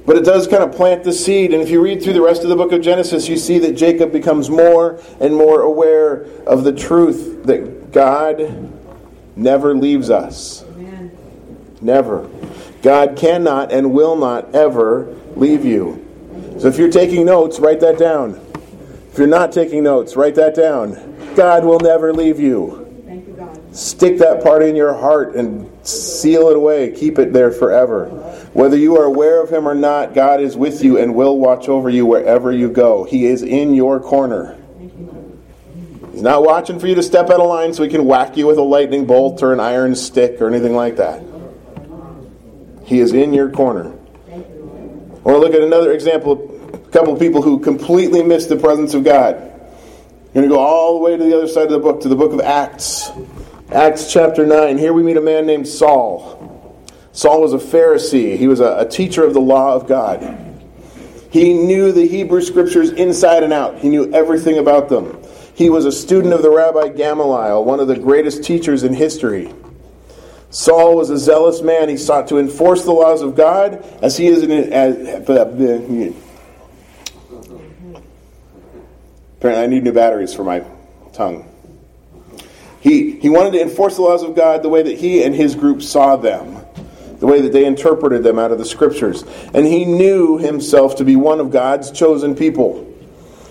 But 0.05 0.17
it 0.17 0.23
does 0.23 0.47
kind 0.47 0.61
of 0.61 0.73
plant 0.75 1.03
the 1.03 1.13
seed. 1.13 1.51
And 1.51 1.63
if 1.63 1.71
you 1.71 1.81
read 1.81 2.03
through 2.03 2.13
the 2.13 2.21
rest 2.21 2.43
of 2.43 2.49
the 2.49 2.55
book 2.55 2.71
of 2.71 2.81
Genesis, 2.81 3.27
you 3.27 3.37
see 3.37 3.57
that 3.57 3.71
Jacob 3.71 4.11
becomes 4.11 4.47
more 4.47 5.01
and 5.19 5.35
more 5.35 5.61
aware 5.61 6.27
of 6.45 6.63
the 6.63 6.73
truth 6.73 7.45
that 7.45 7.91
God 7.91 8.71
never 9.35 9.75
leaves 9.75 10.11
us. 10.11 10.63
Amen. 10.63 11.17
Never. 11.81 12.29
God 12.83 13.17
cannot 13.17 13.71
and 13.71 13.93
will 13.93 14.15
not 14.15 14.53
ever 14.53 15.17
leave 15.35 15.65
you. 15.65 16.04
So 16.59 16.67
if 16.67 16.77
you're 16.77 16.91
taking 16.91 17.25
notes, 17.25 17.59
write 17.59 17.81
that 17.81 17.97
down. 17.97 18.39
If 19.11 19.17
you're 19.17 19.27
not 19.27 19.51
taking 19.51 19.83
notes, 19.83 20.15
write 20.15 20.35
that 20.35 20.55
down. 20.55 21.33
God 21.35 21.65
will 21.65 21.79
never 21.79 22.13
leave 22.13 22.39
you. 22.39 23.03
Thank 23.05 23.27
you, 23.27 23.33
God. 23.33 23.75
Stick 23.75 24.17
that 24.19 24.41
part 24.41 24.63
in 24.63 24.75
your 24.75 24.93
heart 24.93 25.35
and 25.35 25.69
seal 25.87 26.47
it 26.49 26.55
away. 26.55 26.91
Keep 26.91 27.19
it 27.19 27.33
there 27.33 27.51
forever. 27.51 28.07
Whether 28.53 28.77
you 28.77 28.97
are 28.97 29.03
aware 29.03 29.41
of 29.41 29.49
Him 29.49 29.67
or 29.67 29.75
not, 29.75 30.13
God 30.13 30.39
is 30.39 30.55
with 30.55 30.83
you 30.83 30.97
and 30.97 31.13
will 31.13 31.37
watch 31.37 31.67
over 31.67 31.89
you 31.89 32.05
wherever 32.05 32.51
you 32.51 32.69
go. 32.69 33.03
He 33.03 33.25
is 33.25 33.41
in 33.41 33.73
your 33.73 33.99
corner. 33.99 34.57
He's 36.11 36.21
not 36.21 36.43
watching 36.43 36.79
for 36.79 36.87
you 36.87 36.95
to 36.95 37.03
step 37.03 37.29
out 37.29 37.41
of 37.41 37.47
line 37.47 37.73
so 37.73 37.83
He 37.83 37.89
can 37.89 38.05
whack 38.05 38.37
you 38.37 38.47
with 38.47 38.57
a 38.57 38.63
lightning 38.63 39.05
bolt 39.05 39.43
or 39.43 39.51
an 39.51 39.59
iron 39.59 39.95
stick 39.95 40.41
or 40.41 40.47
anything 40.47 40.73
like 40.73 40.95
that. 40.95 41.21
He 42.85 42.99
is 42.99 43.11
in 43.11 43.33
your 43.33 43.49
corner. 43.49 43.94
I 45.25 45.29
want 45.29 45.41
to 45.41 45.47
look 45.47 45.55
at 45.55 45.61
another 45.61 45.91
example 45.91 46.51
a 46.71 46.91
couple 46.91 47.11
of 47.11 47.19
people 47.19 47.41
who 47.41 47.57
completely 47.59 48.21
missed 48.21 48.47
the 48.47 48.57
presence 48.57 48.93
of 48.93 49.03
God. 49.03 49.35
We're 49.35 50.41
going 50.41 50.49
to 50.49 50.55
go 50.55 50.59
all 50.59 50.99
the 50.99 51.03
way 51.03 51.17
to 51.17 51.23
the 51.23 51.35
other 51.35 51.47
side 51.47 51.65
of 51.65 51.71
the 51.71 51.79
book, 51.79 52.01
to 52.01 52.09
the 52.09 52.15
book 52.15 52.31
of 52.31 52.41
Acts. 52.41 53.09
Acts 53.71 54.13
chapter 54.13 54.45
9. 54.45 54.77
Here 54.77 54.93
we 54.93 55.01
meet 55.01 55.17
a 55.17 55.21
man 55.21 55.47
named 55.47 55.67
Saul. 55.67 56.85
Saul 57.11 57.41
was 57.41 57.53
a 57.53 57.57
Pharisee, 57.57 58.37
he 58.37 58.47
was 58.47 58.59
a, 58.59 58.77
a 58.79 58.87
teacher 58.87 59.23
of 59.23 59.33
the 59.33 59.39
law 59.39 59.73
of 59.73 59.87
God. 59.87 60.21
He 61.31 61.53
knew 61.53 61.91
the 61.91 62.05
Hebrew 62.05 62.41
scriptures 62.41 62.91
inside 62.91 63.41
and 63.41 63.51
out, 63.51 63.79
he 63.79 63.89
knew 63.89 64.13
everything 64.13 64.59
about 64.59 64.89
them. 64.89 65.17
He 65.55 65.71
was 65.71 65.85
a 65.85 65.91
student 65.91 66.33
of 66.33 66.43
the 66.43 66.51
Rabbi 66.51 66.89
Gamaliel, 66.89 67.63
one 67.63 67.79
of 67.79 67.87
the 67.87 67.97
greatest 67.97 68.43
teachers 68.43 68.83
in 68.83 68.93
history. 68.93 69.51
Saul 70.55 70.95
was 70.95 71.09
a 71.09 71.17
zealous 71.17 71.61
man. 71.61 71.89
He 71.89 71.97
sought 71.97 72.29
to 72.29 72.37
enforce 72.37 72.85
the 72.85 72.93
laws 72.93 73.21
of 73.21 73.35
God 73.35 73.85
as 74.01 74.15
he 74.15 74.27
is 74.27 74.41
in, 74.41 74.51
as, 74.71 74.95
uh, 75.29 76.13
Apparently, 79.37 79.63
I 79.63 79.67
need 79.67 79.83
new 79.83 79.91
batteries 79.91 80.33
for 80.33 80.45
my 80.45 80.63
tongue. 81.11 81.45
He, 82.79 83.19
he 83.19 83.27
wanted 83.27 83.51
to 83.51 83.61
enforce 83.63 83.97
the 83.97 84.03
laws 84.03 84.23
of 84.23 84.33
God 84.33 84.63
the 84.63 84.69
way 84.69 84.81
that 84.81 84.97
he 84.97 85.23
and 85.23 85.35
his 85.35 85.55
group 85.55 85.81
saw 85.81 86.15
them, 86.15 86.65
the 87.19 87.27
way 87.27 87.41
that 87.41 87.51
they 87.51 87.65
interpreted 87.65 88.23
them 88.23 88.39
out 88.39 88.53
of 88.53 88.57
the 88.57 88.63
scriptures. 88.63 89.25
And 89.53 89.65
he 89.65 89.83
knew 89.83 90.37
himself 90.37 90.95
to 90.95 91.03
be 91.03 91.17
one 91.17 91.41
of 91.41 91.51
God's 91.51 91.91
chosen 91.91 92.33
people. 92.33 92.81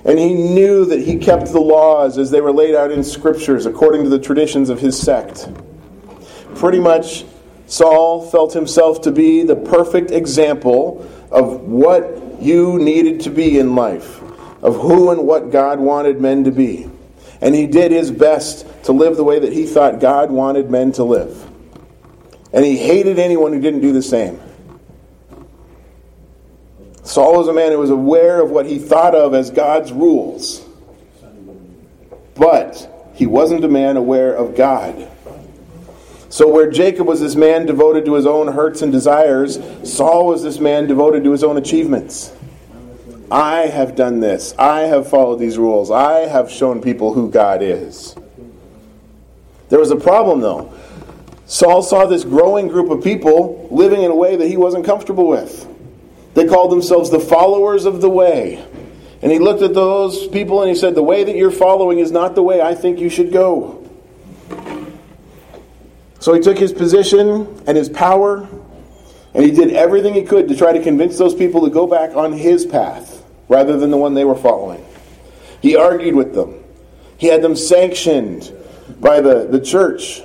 And 0.06 0.18
he 0.18 0.32
knew 0.32 0.87
that 0.87 1.00
he 1.00 1.18
kept 1.18 1.52
the 1.52 1.61
laws 1.61 2.16
as 2.16 2.30
they 2.30 2.40
were 2.40 2.52
laid 2.52 2.75
out 2.75 2.90
in 2.90 3.04
scriptures 3.04 3.66
according 3.66 4.04
to 4.04 4.08
the 4.08 4.18
traditions 4.18 4.70
of 4.70 4.80
his 4.80 4.99
sect. 4.99 5.50
Pretty 6.56 6.80
much, 6.80 7.25
Saul 7.66 8.28
felt 8.30 8.52
himself 8.52 9.02
to 9.02 9.12
be 9.12 9.42
the 9.42 9.56
perfect 9.56 10.11
example 10.11 11.11
of 11.30 11.62
what 11.62 12.40
you 12.40 12.78
needed 12.78 13.20
to 13.23 13.30
be 13.30 13.58
in 13.58 13.75
life 13.75 14.23
of 14.62 14.76
who 14.76 15.11
and 15.11 15.26
what 15.26 15.50
God 15.50 15.78
wanted 15.78 16.20
men 16.20 16.44
to 16.44 16.50
be. 16.50 16.90
And 17.40 17.54
he 17.54 17.66
did 17.66 17.92
his 17.92 18.11
best 18.11 18.66
to 18.84 18.92
live 18.92 19.16
the 19.16 19.25
way 19.25 19.38
that 19.38 19.52
he 19.52 19.66
thought 19.66 20.00
God 20.00 20.30
wanted 20.30 20.70
men 20.70 20.92
to 20.92 21.04
live. 21.04 21.46
And 22.52 22.64
he 22.64 22.78
hated 22.78 23.18
anyone 23.18 23.52
who 23.52 23.61
didn't 23.61 23.82
do 23.82 23.92
the 23.92 24.02
same. 24.02 24.40
Saul 27.02 27.37
was 27.37 27.49
a 27.49 27.52
man 27.52 27.73
who 27.73 27.78
was 27.78 27.90
aware 27.90 28.40
of 28.40 28.50
what 28.50 28.64
he 28.64 28.78
thought 28.78 29.14
of 29.14 29.34
as 29.34 29.50
God's 29.50 29.92
rules. 29.92 30.64
But 32.34 33.12
he 33.14 33.26
wasn't 33.26 33.64
a 33.64 33.68
man 33.68 33.99
aware 33.99 34.34
of 34.34 34.56
God. 34.56 35.11
So, 36.35 36.49
where 36.49 36.69
Jacob 36.69 37.07
was 37.07 37.21
this 37.21 37.37
man 37.37 37.64
devoted 37.64 38.05
to 38.07 38.14
his 38.14 38.26
own 38.26 38.49
hurts 38.49 38.83
and 38.83 38.91
desires, 38.91 39.61
Saul 39.85 40.26
was 40.26 40.43
this 40.43 40.59
man 40.59 40.88
devoted 40.88 41.23
to 41.23 41.31
his 41.31 41.45
own 41.45 41.57
achievements. 41.57 42.35
I 43.31 43.69
have 43.69 43.95
done 43.95 44.19
this. 44.19 44.53
I 44.59 44.81
have 44.81 45.09
followed 45.09 45.37
these 45.38 45.59
rules. 45.59 45.93
I 45.93 46.26
have 46.26 46.50
shown 46.50 46.83
people 46.83 47.14
who 47.14 47.31
God 47.31 47.62
is. 47.62 48.17
There 49.69 49.79
was 49.79 49.93
a 49.93 49.97
problem, 49.97 50.41
though. 50.41 50.75
Saul 51.47 51.83
saw 51.83 52.05
this 52.05 52.25
growing 52.25 52.67
group 52.67 52.91
of 52.91 53.05
people 53.05 53.69
living 53.71 54.03
in 54.03 54.11
a 54.11 54.17
way 54.17 54.35
that 54.35 54.49
he 54.49 54.57
wasn't 54.57 54.85
comfortable 54.85 55.29
with. 55.29 55.69
They 56.35 56.47
called 56.47 56.73
themselves 56.73 57.11
the 57.11 57.21
followers 57.21 57.85
of 57.85 58.00
the 58.00 58.11
way. 58.11 58.57
And 59.23 59.31
he 59.31 59.38
looked 59.38 59.62
at 59.62 59.73
those 59.73 60.26
people 60.26 60.62
and 60.62 60.69
he 60.69 60.75
said, 60.75 60.97
The 60.97 61.03
way 61.05 61.23
that 61.23 61.37
you're 61.37 61.53
following 61.53 62.00
is 62.00 62.11
not 62.11 62.35
the 62.35 62.43
way 62.43 62.61
I 62.61 62.75
think 62.75 62.99
you 62.99 63.09
should 63.09 63.33
go. 63.33 63.84
So 66.25 66.33
he 66.33 66.40
took 66.40 66.57
his 66.57 66.73
position 66.73 67.62
and 67.66 67.76
his 67.76 67.90
power 67.90 68.49
and 69.35 69.45
he 69.45 69.50
did 69.50 69.75
everything 69.75 70.14
he 70.14 70.23
could 70.23 70.49
to 70.49 70.57
try 70.57 70.73
to 70.73 70.83
convince 70.83 71.19
those 71.19 71.35
people 71.35 71.66
to 71.66 71.71
go 71.71 71.87
back 71.87 72.16
on 72.16 72.33
his 72.33 72.64
path 72.64 73.23
rather 73.50 73.76
than 73.76 73.90
the 73.90 73.99
one 73.99 74.14
they 74.14 74.25
were 74.25 74.35
following. 74.35 74.83
He 75.61 75.76
argued 75.76 76.14
with 76.14 76.35
them. 76.35 76.64
He 77.19 77.26
had 77.26 77.43
them 77.43 77.54
sanctioned 77.54 78.50
by 79.00 79.21
the, 79.21 79.49
the 79.49 79.61
church. 79.61 80.23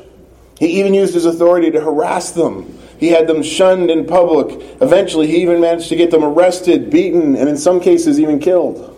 He 0.58 0.80
even 0.80 0.94
used 0.94 1.14
his 1.14 1.26
authority 1.26 1.70
to 1.70 1.82
harass 1.82 2.32
them. 2.32 2.80
He 2.98 3.10
had 3.10 3.28
them 3.28 3.44
shunned 3.44 3.92
in 3.92 4.06
public. 4.06 4.58
Eventually, 4.80 5.28
he 5.28 5.42
even 5.42 5.60
managed 5.60 5.90
to 5.90 5.98
get 5.98 6.12
them 6.12 6.24
arrested, 6.24 6.90
beaten, 6.90 7.36
and 7.36 7.50
in 7.50 7.58
some 7.58 7.82
cases, 7.82 8.22
even 8.22 8.40
killed. 8.40 8.98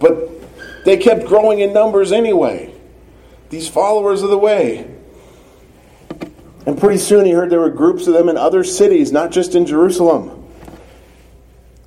But 0.00 0.28
they 0.84 0.98
kept 0.98 1.24
growing 1.24 1.60
in 1.60 1.72
numbers 1.72 2.12
anyway. 2.12 2.73
These 3.50 3.68
followers 3.68 4.22
of 4.22 4.30
the 4.30 4.38
way. 4.38 4.90
And 6.66 6.78
pretty 6.78 6.98
soon 6.98 7.26
he 7.26 7.32
heard 7.32 7.50
there 7.50 7.60
were 7.60 7.70
groups 7.70 8.06
of 8.06 8.14
them 8.14 8.28
in 8.28 8.36
other 8.36 8.64
cities, 8.64 9.12
not 9.12 9.30
just 9.30 9.54
in 9.54 9.66
Jerusalem. 9.66 10.44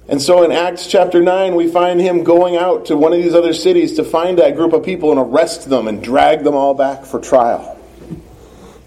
And 0.09 0.21
so 0.21 0.43
in 0.43 0.51
Acts 0.51 0.87
chapter 0.87 1.21
9, 1.21 1.55
we 1.55 1.69
find 1.69 1.99
him 1.99 2.23
going 2.23 2.55
out 2.55 2.85
to 2.85 2.95
one 2.95 3.11
of 3.11 3.21
these 3.21 3.33
other 3.33 3.53
cities 3.53 3.95
to 3.95 4.03
find 4.03 4.39
that 4.39 4.55
group 4.55 4.71
of 4.71 4.83
people 4.83 5.11
and 5.11 5.19
arrest 5.19 5.69
them 5.69 5.87
and 5.87 6.01
drag 6.01 6.43
them 6.43 6.55
all 6.55 6.73
back 6.73 7.03
for 7.03 7.19
trial. 7.19 7.77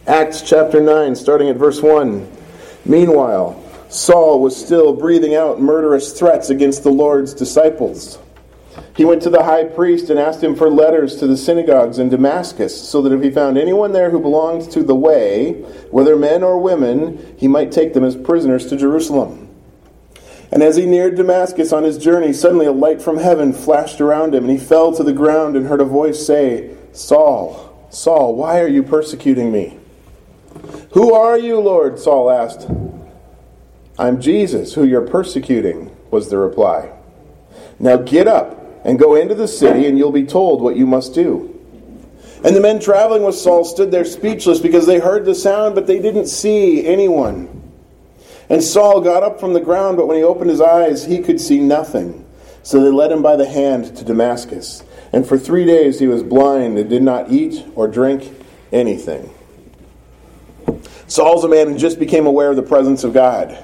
Acts 0.06 0.40
chapter 0.40 0.80
9, 0.80 1.14
starting 1.14 1.50
at 1.50 1.56
verse 1.56 1.82
1. 1.82 2.30
Meanwhile, 2.86 3.62
Saul 3.90 4.40
was 4.40 4.56
still 4.56 4.94
breathing 4.94 5.34
out 5.34 5.60
murderous 5.60 6.18
threats 6.18 6.48
against 6.48 6.84
the 6.84 6.90
Lord's 6.90 7.34
disciples. 7.34 8.18
He 9.00 9.06
went 9.06 9.22
to 9.22 9.30
the 9.30 9.44
high 9.44 9.64
priest 9.64 10.10
and 10.10 10.18
asked 10.18 10.44
him 10.44 10.54
for 10.54 10.68
letters 10.68 11.16
to 11.16 11.26
the 11.26 11.38
synagogues 11.38 11.98
in 11.98 12.10
Damascus, 12.10 12.86
so 12.86 13.00
that 13.00 13.14
if 13.14 13.22
he 13.22 13.30
found 13.30 13.56
anyone 13.56 13.92
there 13.92 14.10
who 14.10 14.20
belonged 14.20 14.70
to 14.72 14.82
the 14.82 14.94
way, 14.94 15.52
whether 15.90 16.16
men 16.16 16.42
or 16.42 16.58
women, 16.58 17.34
he 17.38 17.48
might 17.48 17.72
take 17.72 17.94
them 17.94 18.04
as 18.04 18.14
prisoners 18.14 18.66
to 18.66 18.76
Jerusalem. 18.76 19.48
And 20.52 20.62
as 20.62 20.76
he 20.76 20.84
neared 20.84 21.16
Damascus 21.16 21.72
on 21.72 21.84
his 21.84 21.96
journey, 21.96 22.34
suddenly 22.34 22.66
a 22.66 22.72
light 22.72 23.00
from 23.00 23.16
heaven 23.16 23.54
flashed 23.54 24.02
around 24.02 24.34
him, 24.34 24.44
and 24.44 24.52
he 24.52 24.58
fell 24.62 24.94
to 24.94 25.02
the 25.02 25.14
ground 25.14 25.56
and 25.56 25.66
heard 25.66 25.80
a 25.80 25.86
voice 25.86 26.26
say, 26.26 26.76
Saul, 26.92 27.88
Saul, 27.88 28.34
why 28.34 28.60
are 28.60 28.68
you 28.68 28.82
persecuting 28.82 29.50
me? 29.50 29.78
Who 30.92 31.14
are 31.14 31.38
you, 31.38 31.58
Lord? 31.58 31.98
Saul 31.98 32.28
asked. 32.28 32.68
I'm 33.98 34.20
Jesus, 34.20 34.74
who 34.74 34.84
you're 34.84 35.08
persecuting, 35.08 35.90
was 36.10 36.28
the 36.28 36.36
reply. 36.36 36.92
Now 37.78 37.96
get 37.96 38.28
up 38.28 38.58
and 38.84 38.98
go 38.98 39.14
into 39.14 39.34
the 39.34 39.48
city, 39.48 39.86
and 39.86 39.98
you'll 39.98 40.12
be 40.12 40.24
told 40.24 40.62
what 40.62 40.76
you 40.76 40.86
must 40.86 41.14
do. 41.14 41.56
And 42.42 42.56
the 42.56 42.60
men 42.60 42.80
traveling 42.80 43.22
with 43.22 43.34
Saul 43.34 43.64
stood 43.64 43.90
there 43.90 44.04
speechless 44.04 44.60
because 44.60 44.86
they 44.86 44.98
heard 44.98 45.26
the 45.26 45.34
sound, 45.34 45.74
but 45.74 45.86
they 45.86 46.00
didn't 46.00 46.26
see 46.26 46.86
anyone. 46.86 47.60
And 48.48 48.62
Saul 48.62 49.00
got 49.00 49.22
up 49.22 49.38
from 49.38 49.52
the 49.52 49.60
ground, 49.60 49.96
but 49.96 50.06
when 50.06 50.16
he 50.16 50.22
opened 50.22 50.50
his 50.50 50.60
eyes, 50.60 51.04
he 51.04 51.20
could 51.20 51.40
see 51.40 51.60
nothing. 51.60 52.24
So 52.62 52.82
they 52.82 52.90
led 52.90 53.12
him 53.12 53.22
by 53.22 53.36
the 53.36 53.48
hand 53.48 53.96
to 53.96 54.04
Damascus. 54.04 54.82
And 55.12 55.26
for 55.26 55.38
three 55.38 55.64
days 55.64 55.98
he 55.98 56.06
was 56.06 56.22
blind 56.22 56.78
and 56.78 56.88
did 56.88 57.02
not 57.02 57.30
eat 57.30 57.64
or 57.74 57.88
drink 57.88 58.32
anything. 58.72 59.30
Saul's 61.06 61.44
a 61.44 61.48
man 61.48 61.68
who 61.68 61.78
just 61.78 61.98
became 61.98 62.26
aware 62.26 62.50
of 62.50 62.56
the 62.56 62.62
presence 62.62 63.04
of 63.04 63.12
God. 63.12 63.58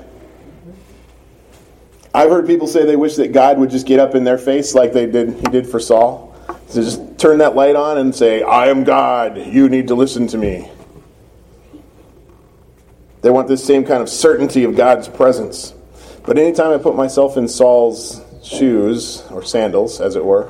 I've 2.16 2.30
heard 2.30 2.46
people 2.46 2.66
say 2.66 2.86
they 2.86 2.96
wish 2.96 3.16
that 3.16 3.32
God 3.32 3.58
would 3.58 3.68
just 3.68 3.86
get 3.86 4.00
up 4.00 4.14
in 4.14 4.24
their 4.24 4.38
face 4.38 4.74
like 4.74 4.94
they 4.94 5.04
did 5.04 5.34
he 5.34 5.42
did 5.42 5.66
for 5.66 5.78
Saul. 5.78 6.34
To 6.70 6.82
just 6.82 7.18
turn 7.18 7.38
that 7.38 7.54
light 7.54 7.76
on 7.76 7.98
and 7.98 8.14
say, 8.14 8.42
I 8.42 8.68
am 8.68 8.84
God, 8.84 9.36
you 9.36 9.68
need 9.68 9.88
to 9.88 9.94
listen 9.94 10.26
to 10.28 10.38
me. 10.38 10.70
They 13.20 13.28
want 13.28 13.48
this 13.48 13.62
same 13.62 13.84
kind 13.84 14.00
of 14.00 14.08
certainty 14.08 14.64
of 14.64 14.74
God's 14.74 15.08
presence. 15.08 15.74
But 16.24 16.38
anytime 16.38 16.72
I 16.72 16.82
put 16.82 16.96
myself 16.96 17.36
in 17.36 17.48
Saul's 17.48 18.22
shoes, 18.42 19.22
or 19.30 19.42
sandals, 19.42 20.00
as 20.00 20.16
it 20.16 20.24
were, 20.24 20.48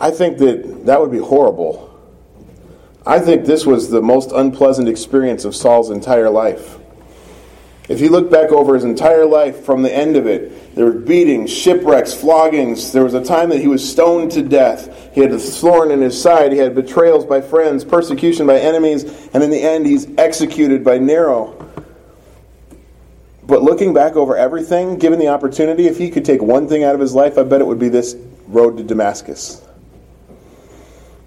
I 0.00 0.12
think 0.12 0.38
that 0.38 0.86
that 0.86 1.00
would 1.00 1.10
be 1.10 1.18
horrible. 1.18 2.00
I 3.04 3.18
think 3.18 3.44
this 3.44 3.66
was 3.66 3.90
the 3.90 4.00
most 4.00 4.30
unpleasant 4.30 4.88
experience 4.88 5.44
of 5.44 5.56
Saul's 5.56 5.90
entire 5.90 6.30
life. 6.30 6.78
If 7.88 8.00
you 8.00 8.10
look 8.10 8.30
back 8.30 8.52
over 8.52 8.74
his 8.74 8.84
entire 8.84 9.26
life 9.26 9.64
from 9.64 9.82
the 9.82 9.92
end 9.92 10.16
of 10.16 10.26
it, 10.26 10.74
there 10.76 10.84
were 10.84 10.92
beatings, 10.92 11.52
shipwrecks, 11.52 12.14
floggings. 12.14 12.92
There 12.92 13.02
was 13.02 13.14
a 13.14 13.24
time 13.24 13.48
that 13.48 13.60
he 13.60 13.66
was 13.66 13.88
stoned 13.88 14.30
to 14.32 14.42
death. 14.42 15.12
He 15.12 15.20
had 15.20 15.32
a 15.32 15.38
thorn 15.38 15.90
in 15.90 16.00
his 16.00 16.20
side. 16.20 16.52
He 16.52 16.58
had 16.58 16.76
betrayals 16.76 17.26
by 17.26 17.40
friends, 17.40 17.84
persecution 17.84 18.46
by 18.46 18.60
enemies, 18.60 19.04
and 19.34 19.42
in 19.42 19.50
the 19.50 19.60
end, 19.60 19.86
he's 19.86 20.06
executed 20.16 20.84
by 20.84 20.98
Nero. 20.98 21.58
But 23.42 23.64
looking 23.64 23.92
back 23.92 24.14
over 24.14 24.36
everything, 24.36 24.96
given 24.98 25.18
the 25.18 25.28
opportunity, 25.28 25.88
if 25.88 25.98
he 25.98 26.08
could 26.08 26.24
take 26.24 26.40
one 26.40 26.68
thing 26.68 26.84
out 26.84 26.94
of 26.94 27.00
his 27.00 27.14
life, 27.14 27.36
I 27.36 27.42
bet 27.42 27.60
it 27.60 27.66
would 27.66 27.80
be 27.80 27.88
this 27.88 28.14
road 28.46 28.76
to 28.76 28.84
Damascus. 28.84 29.60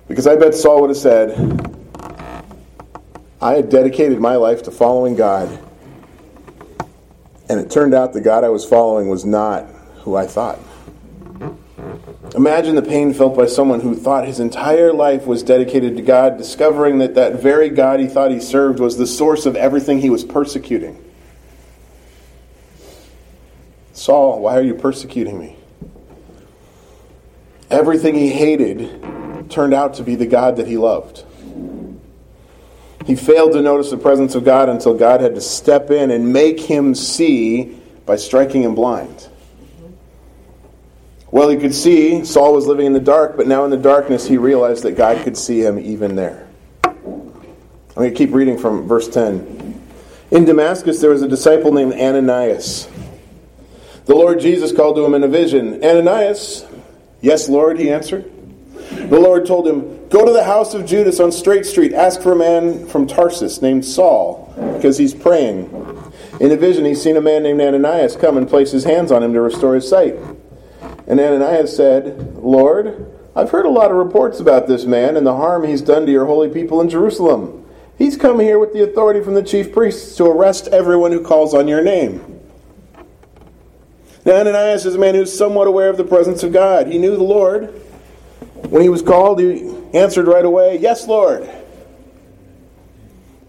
Because 0.07 0.25
I 0.25 0.37
bet 0.37 0.55
Saul 0.55 0.81
would 0.81 0.91
have 0.91 0.97
said, 0.97 1.37
I 3.41 3.55
had 3.55 3.69
dedicated 3.69 4.19
my 4.21 4.37
life 4.37 4.63
to 4.63 4.71
following 4.71 5.15
God 5.15 5.64
and 7.49 7.59
it 7.59 7.69
turned 7.69 7.93
out 7.93 8.13
the 8.13 8.21
God 8.21 8.43
I 8.43 8.49
was 8.49 8.65
following 8.65 9.09
was 9.09 9.25
not 9.25 9.65
who 10.03 10.15
I 10.15 10.25
thought. 10.25 10.59
Imagine 12.35 12.75
the 12.75 12.81
pain 12.81 13.13
felt 13.13 13.37
by 13.37 13.45
someone 13.45 13.79
who 13.79 13.95
thought 13.95 14.27
his 14.27 14.39
entire 14.39 14.91
life 14.91 15.25
was 15.25 15.41
dedicated 15.41 15.95
to 15.95 16.01
God, 16.01 16.37
discovering 16.37 16.97
that 16.97 17.15
that 17.15 17.41
very 17.41 17.69
God 17.69 17.99
he 17.99 18.07
thought 18.07 18.31
he 18.31 18.41
served 18.41 18.79
was 18.79 18.97
the 18.97 19.07
source 19.07 19.45
of 19.45 19.55
everything 19.55 19.99
he 19.99 20.09
was 20.09 20.23
persecuting. 20.23 21.01
Saul, 23.93 24.41
why 24.41 24.57
are 24.57 24.61
you 24.61 24.73
persecuting 24.73 25.39
me? 25.39 25.55
Everything 27.69 28.15
he 28.15 28.29
hated 28.29 29.49
turned 29.49 29.73
out 29.73 29.93
to 29.95 30.03
be 30.03 30.15
the 30.15 30.25
God 30.25 30.57
that 30.57 30.67
he 30.67 30.77
loved. 30.77 31.23
He 33.05 33.15
failed 33.15 33.53
to 33.53 33.61
notice 33.61 33.91
the 33.91 33.97
presence 33.97 34.33
of 34.33 34.43
God 34.43 34.67
until 34.67 34.95
God 34.95 35.21
had 35.21 35.35
to 35.35 35.41
step 35.41 35.91
in 35.91 36.09
and 36.09 36.33
make 36.33 36.59
him 36.59 36.95
see 36.95 37.79
by 38.05 38.15
striking 38.15 38.63
him 38.63 38.73
blind. 38.73 39.29
Well, 41.29 41.49
he 41.49 41.57
could 41.57 41.73
see 41.73 42.25
Saul 42.25 42.53
was 42.53 42.65
living 42.65 42.87
in 42.87 42.93
the 42.93 42.99
dark, 42.99 43.37
but 43.37 43.47
now 43.47 43.63
in 43.63 43.71
the 43.71 43.77
darkness 43.77 44.27
he 44.27 44.37
realized 44.37 44.83
that 44.83 44.93
God 44.93 45.23
could 45.23 45.37
see 45.37 45.59
him 45.59 45.77
even 45.77 46.15
there. 46.15 46.47
I'm 46.83 46.93
going 47.93 48.09
to 48.09 48.17
keep 48.17 48.33
reading 48.33 48.57
from 48.57 48.87
verse 48.87 49.07
10. 49.07 49.81
In 50.31 50.45
Damascus 50.45 50.99
there 50.99 51.11
was 51.11 51.21
a 51.21 51.27
disciple 51.27 51.71
named 51.71 51.93
Ananias. 51.93 52.89
The 54.05 54.15
Lord 54.15 54.39
Jesus 54.39 54.71
called 54.71 54.95
to 54.95 55.05
him 55.05 55.13
in 55.13 55.23
a 55.23 55.27
vision, 55.27 55.83
Ananias. 55.83 56.65
Yes, 57.21 57.49
Lord, 57.49 57.79
he 57.79 57.91
answered. 57.91 58.31
The 59.09 59.19
Lord 59.19 59.45
told 59.45 59.67
him, 59.67 60.07
Go 60.09 60.25
to 60.25 60.31
the 60.31 60.43
house 60.43 60.73
of 60.73 60.85
Judas 60.85 61.19
on 61.19 61.31
Straight 61.31 61.65
Street. 61.65 61.93
Ask 61.93 62.21
for 62.21 62.31
a 62.31 62.35
man 62.35 62.87
from 62.87 63.05
Tarsus 63.05 63.61
named 63.61 63.85
Saul, 63.85 64.51
because 64.75 64.97
he's 64.97 65.13
praying. 65.13 65.69
In 66.39 66.51
a 66.51 66.57
vision, 66.57 66.85
he's 66.85 67.01
seen 67.01 67.15
a 67.15 67.21
man 67.21 67.43
named 67.43 67.61
Ananias 67.61 68.15
come 68.15 68.35
and 68.35 68.47
place 68.47 68.71
his 68.71 68.83
hands 68.83 69.11
on 69.11 69.21
him 69.21 69.33
to 69.33 69.41
restore 69.41 69.75
his 69.75 69.87
sight. 69.87 70.15
And 71.07 71.19
Ananias 71.19 71.75
said, 71.75 72.35
Lord, 72.37 73.11
I've 73.35 73.51
heard 73.51 73.65
a 73.65 73.69
lot 73.69 73.91
of 73.91 73.97
reports 73.97 74.39
about 74.39 74.67
this 74.67 74.85
man 74.85 75.17
and 75.17 75.25
the 75.25 75.35
harm 75.35 75.63
he's 75.65 75.81
done 75.81 76.05
to 76.05 76.11
your 76.11 76.25
holy 76.25 76.49
people 76.49 76.81
in 76.81 76.89
Jerusalem. 76.89 77.65
He's 77.97 78.17
come 78.17 78.39
here 78.39 78.57
with 78.57 78.73
the 78.73 78.83
authority 78.83 79.21
from 79.21 79.35
the 79.35 79.43
chief 79.43 79.71
priests 79.71 80.15
to 80.17 80.25
arrest 80.25 80.67
everyone 80.69 81.11
who 81.11 81.23
calls 81.23 81.53
on 81.53 81.67
your 81.67 81.83
name. 81.83 82.41
Now, 84.25 84.37
Ananias 84.37 84.87
is 84.87 84.95
a 84.95 84.99
man 84.99 85.13
who's 85.13 85.37
somewhat 85.37 85.67
aware 85.67 85.89
of 85.89 85.97
the 85.97 86.03
presence 86.03 86.41
of 86.41 86.51
God. 86.51 86.87
He 86.87 86.97
knew 86.97 87.15
the 87.15 87.23
Lord 87.23 87.84
when 88.69 88.81
he 88.81 88.89
was 88.89 89.01
called, 89.01 89.39
he 89.39 89.73
answered 89.93 90.27
right 90.27 90.45
away, 90.45 90.77
Yes, 90.77 91.07
Lord. 91.07 91.49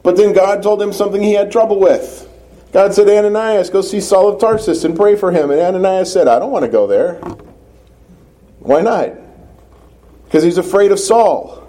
But 0.02 0.16
then 0.16 0.32
God 0.32 0.62
told 0.62 0.80
him 0.80 0.92
something 0.92 1.22
he 1.22 1.32
had 1.32 1.50
trouble 1.50 1.80
with. 1.80 2.28
God 2.72 2.94
said, 2.94 3.08
Ananias, 3.08 3.70
go 3.70 3.80
see 3.80 4.00
Saul 4.00 4.28
of 4.28 4.40
Tarsus 4.40 4.84
and 4.84 4.94
pray 4.94 5.16
for 5.16 5.32
him. 5.32 5.50
And 5.50 5.60
Ananias 5.60 6.12
said, 6.12 6.28
I 6.28 6.38
don't 6.38 6.52
want 6.52 6.64
to 6.64 6.70
go 6.70 6.86
there. 6.86 7.14
Why 8.60 8.82
not? 8.82 9.12
Because 10.24 10.42
he's 10.42 10.58
afraid 10.58 10.92
of 10.92 11.00
Saul. 11.00 11.62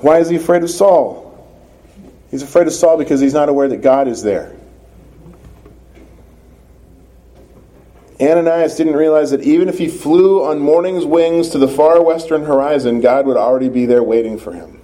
Why 0.00 0.18
is 0.18 0.28
he 0.28 0.36
afraid 0.36 0.62
of 0.62 0.70
Saul? 0.70 1.24
He's 2.30 2.42
afraid 2.42 2.66
of 2.66 2.72
Saul 2.72 2.98
because 2.98 3.20
he's 3.20 3.34
not 3.34 3.48
aware 3.48 3.68
that 3.68 3.82
God 3.82 4.08
is 4.08 4.22
there. 4.22 4.57
Ananias 8.20 8.76
didn't 8.76 8.96
realize 8.96 9.30
that 9.30 9.42
even 9.42 9.68
if 9.68 9.78
he 9.78 9.88
flew 9.88 10.44
on 10.44 10.58
morning's 10.58 11.04
wings 11.04 11.50
to 11.50 11.58
the 11.58 11.68
far 11.68 12.02
western 12.02 12.44
horizon, 12.44 13.00
God 13.00 13.26
would 13.26 13.36
already 13.36 13.68
be 13.68 13.86
there 13.86 14.02
waiting 14.02 14.38
for 14.38 14.52
him. 14.52 14.80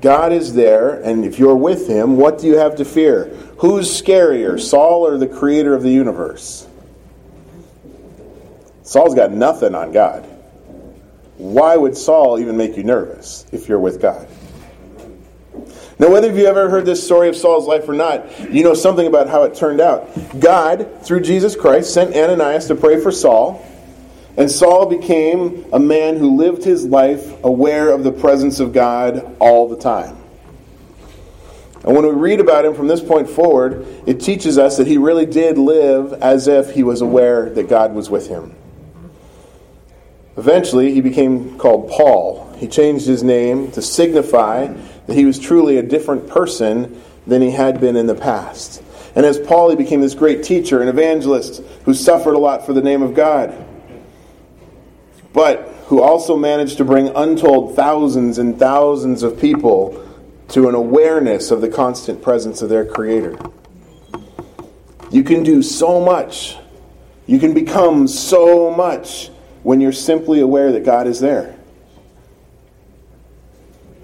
God 0.00 0.32
is 0.32 0.54
there, 0.54 1.00
and 1.02 1.24
if 1.24 1.38
you're 1.38 1.56
with 1.56 1.88
him, 1.88 2.16
what 2.16 2.38
do 2.38 2.46
you 2.46 2.56
have 2.56 2.76
to 2.76 2.84
fear? 2.84 3.24
Who's 3.58 3.90
scarier, 3.90 4.60
Saul 4.60 5.06
or 5.06 5.18
the 5.18 5.26
creator 5.26 5.74
of 5.74 5.82
the 5.82 5.90
universe? 5.90 6.66
Saul's 8.82 9.14
got 9.14 9.32
nothing 9.32 9.74
on 9.74 9.92
God. 9.92 10.24
Why 11.36 11.76
would 11.76 11.96
Saul 11.96 12.38
even 12.38 12.56
make 12.56 12.76
you 12.76 12.84
nervous 12.84 13.46
if 13.52 13.68
you're 13.68 13.80
with 13.80 14.00
God? 14.00 14.28
Now, 15.98 16.10
whether 16.10 16.28
you've 16.28 16.46
ever 16.46 16.70
heard 16.70 16.86
this 16.86 17.04
story 17.04 17.28
of 17.28 17.34
Saul's 17.34 17.66
life 17.66 17.88
or 17.88 17.92
not, 17.92 18.52
you 18.52 18.62
know 18.62 18.74
something 18.74 19.06
about 19.06 19.28
how 19.28 19.42
it 19.42 19.56
turned 19.56 19.80
out. 19.80 20.08
God, 20.38 21.02
through 21.02 21.22
Jesus 21.22 21.56
Christ, 21.56 21.92
sent 21.92 22.14
Ananias 22.14 22.68
to 22.68 22.76
pray 22.76 23.00
for 23.00 23.10
Saul, 23.10 23.64
and 24.36 24.48
Saul 24.48 24.86
became 24.86 25.66
a 25.72 25.80
man 25.80 26.16
who 26.16 26.36
lived 26.36 26.62
his 26.62 26.84
life 26.84 27.42
aware 27.44 27.90
of 27.90 28.04
the 28.04 28.12
presence 28.12 28.60
of 28.60 28.72
God 28.72 29.36
all 29.40 29.68
the 29.68 29.76
time. 29.76 30.16
And 31.82 31.96
when 31.96 32.06
we 32.06 32.12
read 32.12 32.38
about 32.38 32.64
him 32.64 32.74
from 32.74 32.86
this 32.86 33.00
point 33.00 33.28
forward, 33.28 33.84
it 34.06 34.20
teaches 34.20 34.56
us 34.56 34.76
that 34.76 34.86
he 34.86 34.98
really 34.98 35.26
did 35.26 35.58
live 35.58 36.12
as 36.14 36.46
if 36.46 36.70
he 36.70 36.84
was 36.84 37.00
aware 37.00 37.50
that 37.50 37.68
God 37.68 37.94
was 37.94 38.08
with 38.08 38.28
him. 38.28 38.54
Eventually, 40.36 40.94
he 40.94 41.00
became 41.00 41.58
called 41.58 41.90
Paul. 41.90 42.54
He 42.58 42.68
changed 42.68 43.06
his 43.06 43.24
name 43.24 43.72
to 43.72 43.82
signify 43.82 44.68
that 45.08 45.16
he 45.16 45.24
was 45.24 45.38
truly 45.38 45.78
a 45.78 45.82
different 45.82 46.28
person 46.28 47.02
than 47.26 47.42
he 47.42 47.50
had 47.50 47.80
been 47.80 47.96
in 47.96 48.06
the 48.06 48.14
past. 48.14 48.82
And 49.16 49.24
as 49.24 49.38
Paul, 49.38 49.70
he 49.70 49.76
became 49.76 50.02
this 50.02 50.14
great 50.14 50.44
teacher 50.44 50.80
and 50.80 50.88
evangelist 50.88 51.62
who 51.84 51.94
suffered 51.94 52.34
a 52.34 52.38
lot 52.38 52.64
for 52.64 52.74
the 52.74 52.82
name 52.82 53.02
of 53.02 53.14
God, 53.14 53.66
but 55.32 55.74
who 55.86 56.02
also 56.02 56.36
managed 56.36 56.76
to 56.76 56.84
bring 56.84 57.08
untold 57.16 57.74
thousands 57.74 58.36
and 58.36 58.58
thousands 58.58 59.22
of 59.22 59.40
people 59.40 60.04
to 60.48 60.68
an 60.68 60.74
awareness 60.74 61.50
of 61.50 61.62
the 61.62 61.68
constant 61.68 62.22
presence 62.22 62.60
of 62.60 62.68
their 62.68 62.84
Creator. 62.84 63.38
You 65.10 65.24
can 65.24 65.42
do 65.42 65.62
so 65.62 66.04
much. 66.04 66.58
You 67.26 67.38
can 67.38 67.54
become 67.54 68.06
so 68.08 68.70
much 68.70 69.30
when 69.62 69.80
you're 69.80 69.90
simply 69.90 70.40
aware 70.40 70.70
that 70.72 70.84
God 70.84 71.06
is 71.06 71.18
there. 71.18 71.57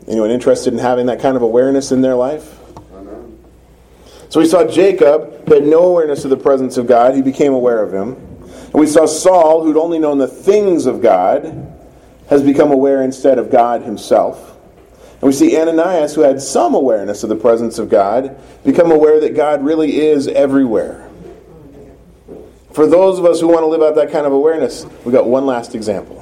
Anyone 0.06 0.30
interested 0.30 0.72
in 0.72 0.78
having 0.78 1.06
that 1.06 1.20
kind 1.20 1.36
of 1.36 1.42
awareness 1.42 1.92
in 1.92 2.00
their 2.02 2.14
life? 2.14 2.58
So 4.28 4.40
we 4.40 4.46
saw 4.46 4.66
Jacob 4.66 5.46
who 5.46 5.54
had 5.54 5.64
no 5.64 5.84
awareness 5.84 6.24
of 6.24 6.30
the 6.30 6.36
presence 6.36 6.76
of 6.76 6.86
God. 6.86 7.14
He 7.14 7.22
became 7.22 7.52
aware 7.52 7.82
of 7.82 7.94
him. 7.94 8.14
And 8.14 8.74
we 8.74 8.86
saw 8.86 9.06
Saul, 9.06 9.62
who'd 9.62 9.76
only 9.76 9.98
known 9.98 10.18
the 10.18 10.26
things 10.26 10.86
of 10.86 11.00
God, 11.00 11.72
has 12.28 12.42
become 12.42 12.72
aware 12.72 13.02
instead 13.02 13.38
of 13.38 13.50
God 13.50 13.82
himself. 13.82 14.56
And 15.12 15.22
we 15.22 15.32
see 15.32 15.56
Ananias, 15.56 16.14
who 16.14 16.22
had 16.22 16.42
some 16.42 16.74
awareness 16.74 17.22
of 17.22 17.28
the 17.28 17.36
presence 17.36 17.78
of 17.78 17.88
God, 17.88 18.36
become 18.64 18.90
aware 18.90 19.20
that 19.20 19.36
God 19.36 19.64
really 19.64 20.00
is 20.00 20.26
everywhere. 20.26 21.08
For 22.72 22.88
those 22.88 23.20
of 23.20 23.24
us 23.24 23.40
who 23.40 23.46
want 23.46 23.60
to 23.60 23.66
live 23.66 23.82
out 23.82 23.94
that 23.94 24.10
kind 24.10 24.26
of 24.26 24.32
awareness, 24.32 24.84
we've 25.04 25.14
got 25.14 25.26
one 25.26 25.46
last 25.46 25.76
example. 25.76 26.20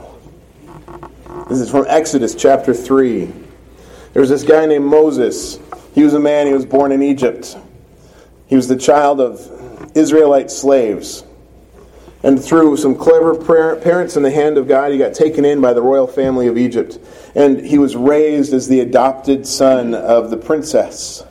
This 1.49 1.61
is 1.61 1.71
from 1.71 1.87
Exodus 1.89 2.35
chapter 2.35 2.75
3. 2.75 3.33
There 4.13 4.21
was 4.21 4.29
this 4.29 4.45
guy 4.45 4.67
named 4.67 4.85
Moses. 4.85 5.59
He 5.95 6.03
was 6.03 6.15
a 6.15 6.21
man, 6.21 6.47
he 6.47 6.53
was 6.53 6.67
born 6.67 6.93
in 6.93 7.03
Egypt. 7.03 7.57
He 8.47 8.57
was 8.57 8.69
the 8.69 8.77
child 8.77 9.21
of 9.21 9.97
Israelite 9.97 10.51
slaves. 10.51 11.25
And 12.23 12.43
through 12.43 12.77
some 12.77 12.95
clever 12.95 13.35
parents 13.35 14.17
in 14.17 14.23
the 14.23 14.31
hand 14.31 14.59
of 14.59 14.69
God, 14.69 14.93
he 14.93 14.99
got 14.99 15.15
taken 15.15 15.45
in 15.45 15.61
by 15.61 15.73
the 15.73 15.83
royal 15.83 16.07
family 16.07 16.47
of 16.47 16.57
Egypt. 16.57 16.99
And 17.35 17.61
he 17.61 17.79
was 17.79 17.97
raised 17.97 18.53
as 18.53 18.69
the 18.69 18.81
adopted 18.81 19.47
son 19.47 19.95
of 19.95 20.31
the 20.31 20.37
princess. 20.37 21.25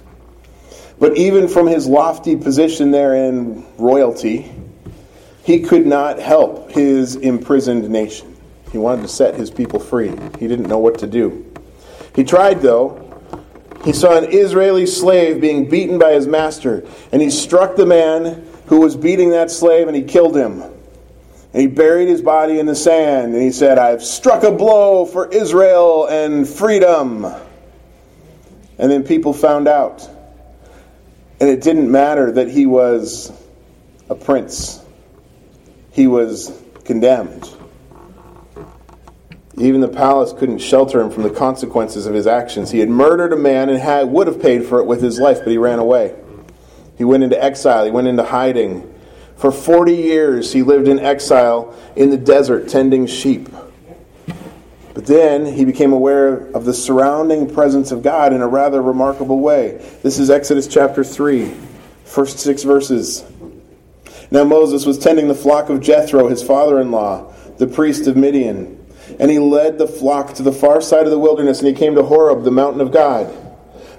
But 0.99 1.17
even 1.17 1.47
from 1.47 1.67
his 1.67 1.87
lofty 1.87 2.35
position 2.35 2.91
there 2.91 3.15
in 3.15 3.65
royalty, 3.77 4.51
he 5.43 5.61
could 5.61 5.87
not 5.87 6.19
help 6.19 6.71
his 6.71 7.15
imprisoned 7.15 7.89
nation. 7.89 8.35
He 8.71 8.77
wanted 8.77 9.03
to 9.03 9.07
set 9.07 9.35
his 9.35 9.49
people 9.49 9.79
free. 9.79 10.09
He 10.39 10.47
didn't 10.47 10.67
know 10.67 10.77
what 10.77 10.99
to 10.99 11.07
do. 11.07 11.50
He 12.15 12.23
tried, 12.23 12.61
though. 12.61 13.07
He 13.83 13.93
saw 13.93 14.17
an 14.17 14.25
Israeli 14.25 14.85
slave 14.85 15.41
being 15.41 15.69
beaten 15.69 15.97
by 15.97 16.13
his 16.13 16.27
master, 16.27 16.85
and 17.11 17.21
he 17.21 17.29
struck 17.31 17.75
the 17.75 17.85
man 17.85 18.47
who 18.67 18.79
was 18.79 18.95
beating 18.95 19.31
that 19.31 19.49
slave 19.51 19.87
and 19.87 19.97
he 19.97 20.03
killed 20.03 20.35
him. 20.37 20.61
And 20.61 21.61
he 21.61 21.67
buried 21.67 22.07
his 22.07 22.21
body 22.21 22.59
in 22.59 22.65
the 22.65 22.75
sand, 22.75 23.33
and 23.33 23.41
he 23.41 23.51
said, 23.51 23.77
I've 23.77 24.03
struck 24.03 24.43
a 24.43 24.51
blow 24.51 25.05
for 25.05 25.27
Israel 25.27 26.05
and 26.05 26.47
freedom. 26.47 27.25
And 28.77 28.91
then 28.91 29.03
people 29.03 29.33
found 29.33 29.67
out. 29.67 30.09
And 31.41 31.49
it 31.49 31.61
didn't 31.61 31.91
matter 31.91 32.31
that 32.31 32.47
he 32.47 32.65
was 32.65 33.33
a 34.09 34.15
prince, 34.15 34.81
he 35.91 36.07
was 36.07 36.57
condemned. 36.85 37.49
Even 39.61 39.79
the 39.79 39.87
palace 39.87 40.33
couldn't 40.33 40.57
shelter 40.57 40.99
him 40.99 41.11
from 41.11 41.21
the 41.21 41.29
consequences 41.29 42.07
of 42.07 42.15
his 42.15 42.25
actions. 42.25 42.71
He 42.71 42.79
had 42.79 42.89
murdered 42.89 43.31
a 43.31 43.37
man 43.37 43.69
and 43.69 43.77
had, 43.77 44.09
would 44.09 44.25
have 44.25 44.41
paid 44.41 44.65
for 44.65 44.79
it 44.79 44.85
with 44.85 45.03
his 45.03 45.19
life, 45.19 45.37
but 45.43 45.49
he 45.49 45.57
ran 45.59 45.77
away. 45.77 46.15
He 46.97 47.03
went 47.03 47.23
into 47.23 47.41
exile, 47.41 47.85
he 47.85 47.91
went 47.91 48.07
into 48.07 48.23
hiding. 48.23 48.91
For 49.35 49.51
40 49.51 49.93
years, 49.93 50.51
he 50.51 50.63
lived 50.63 50.87
in 50.87 50.99
exile 50.99 51.75
in 51.95 52.09
the 52.09 52.17
desert 52.17 52.69
tending 52.69 53.05
sheep. 53.05 53.49
But 54.95 55.05
then 55.05 55.45
he 55.45 55.63
became 55.63 55.93
aware 55.93 56.47
of 56.55 56.65
the 56.65 56.73
surrounding 56.73 57.53
presence 57.53 57.91
of 57.91 58.01
God 58.01 58.33
in 58.33 58.41
a 58.41 58.47
rather 58.47 58.81
remarkable 58.81 59.39
way. 59.39 59.83
This 60.01 60.17
is 60.17 60.31
Exodus 60.31 60.67
chapter 60.67 61.03
3, 61.03 61.53
first 62.03 62.39
six 62.39 62.63
verses. 62.63 63.23
Now 64.31 64.43
Moses 64.43 64.87
was 64.87 64.97
tending 64.97 65.27
the 65.27 65.35
flock 65.35 65.69
of 65.69 65.81
Jethro, 65.81 66.29
his 66.29 66.41
father 66.41 66.81
in 66.81 66.89
law, 66.89 67.31
the 67.57 67.67
priest 67.67 68.07
of 68.07 68.17
Midian. 68.17 68.80
And 69.19 69.29
he 69.29 69.39
led 69.39 69.77
the 69.77 69.87
flock 69.87 70.33
to 70.35 70.43
the 70.43 70.51
far 70.51 70.81
side 70.81 71.05
of 71.05 71.11
the 71.11 71.19
wilderness, 71.19 71.59
and 71.59 71.67
he 71.67 71.73
came 71.73 71.95
to 71.95 72.03
Horeb, 72.03 72.43
the 72.43 72.51
mountain 72.51 72.81
of 72.81 72.91
God. 72.91 73.35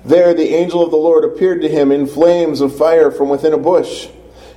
There 0.04 0.34
the 0.34 0.54
angel 0.54 0.82
of 0.82 0.90
the 0.90 0.96
Lord 0.96 1.24
appeared 1.24 1.62
to 1.62 1.68
him 1.68 1.92
in 1.92 2.06
flames 2.06 2.60
of 2.60 2.76
fire 2.76 3.10
from 3.10 3.28
within 3.28 3.52
a 3.52 3.58
bush. 3.58 4.08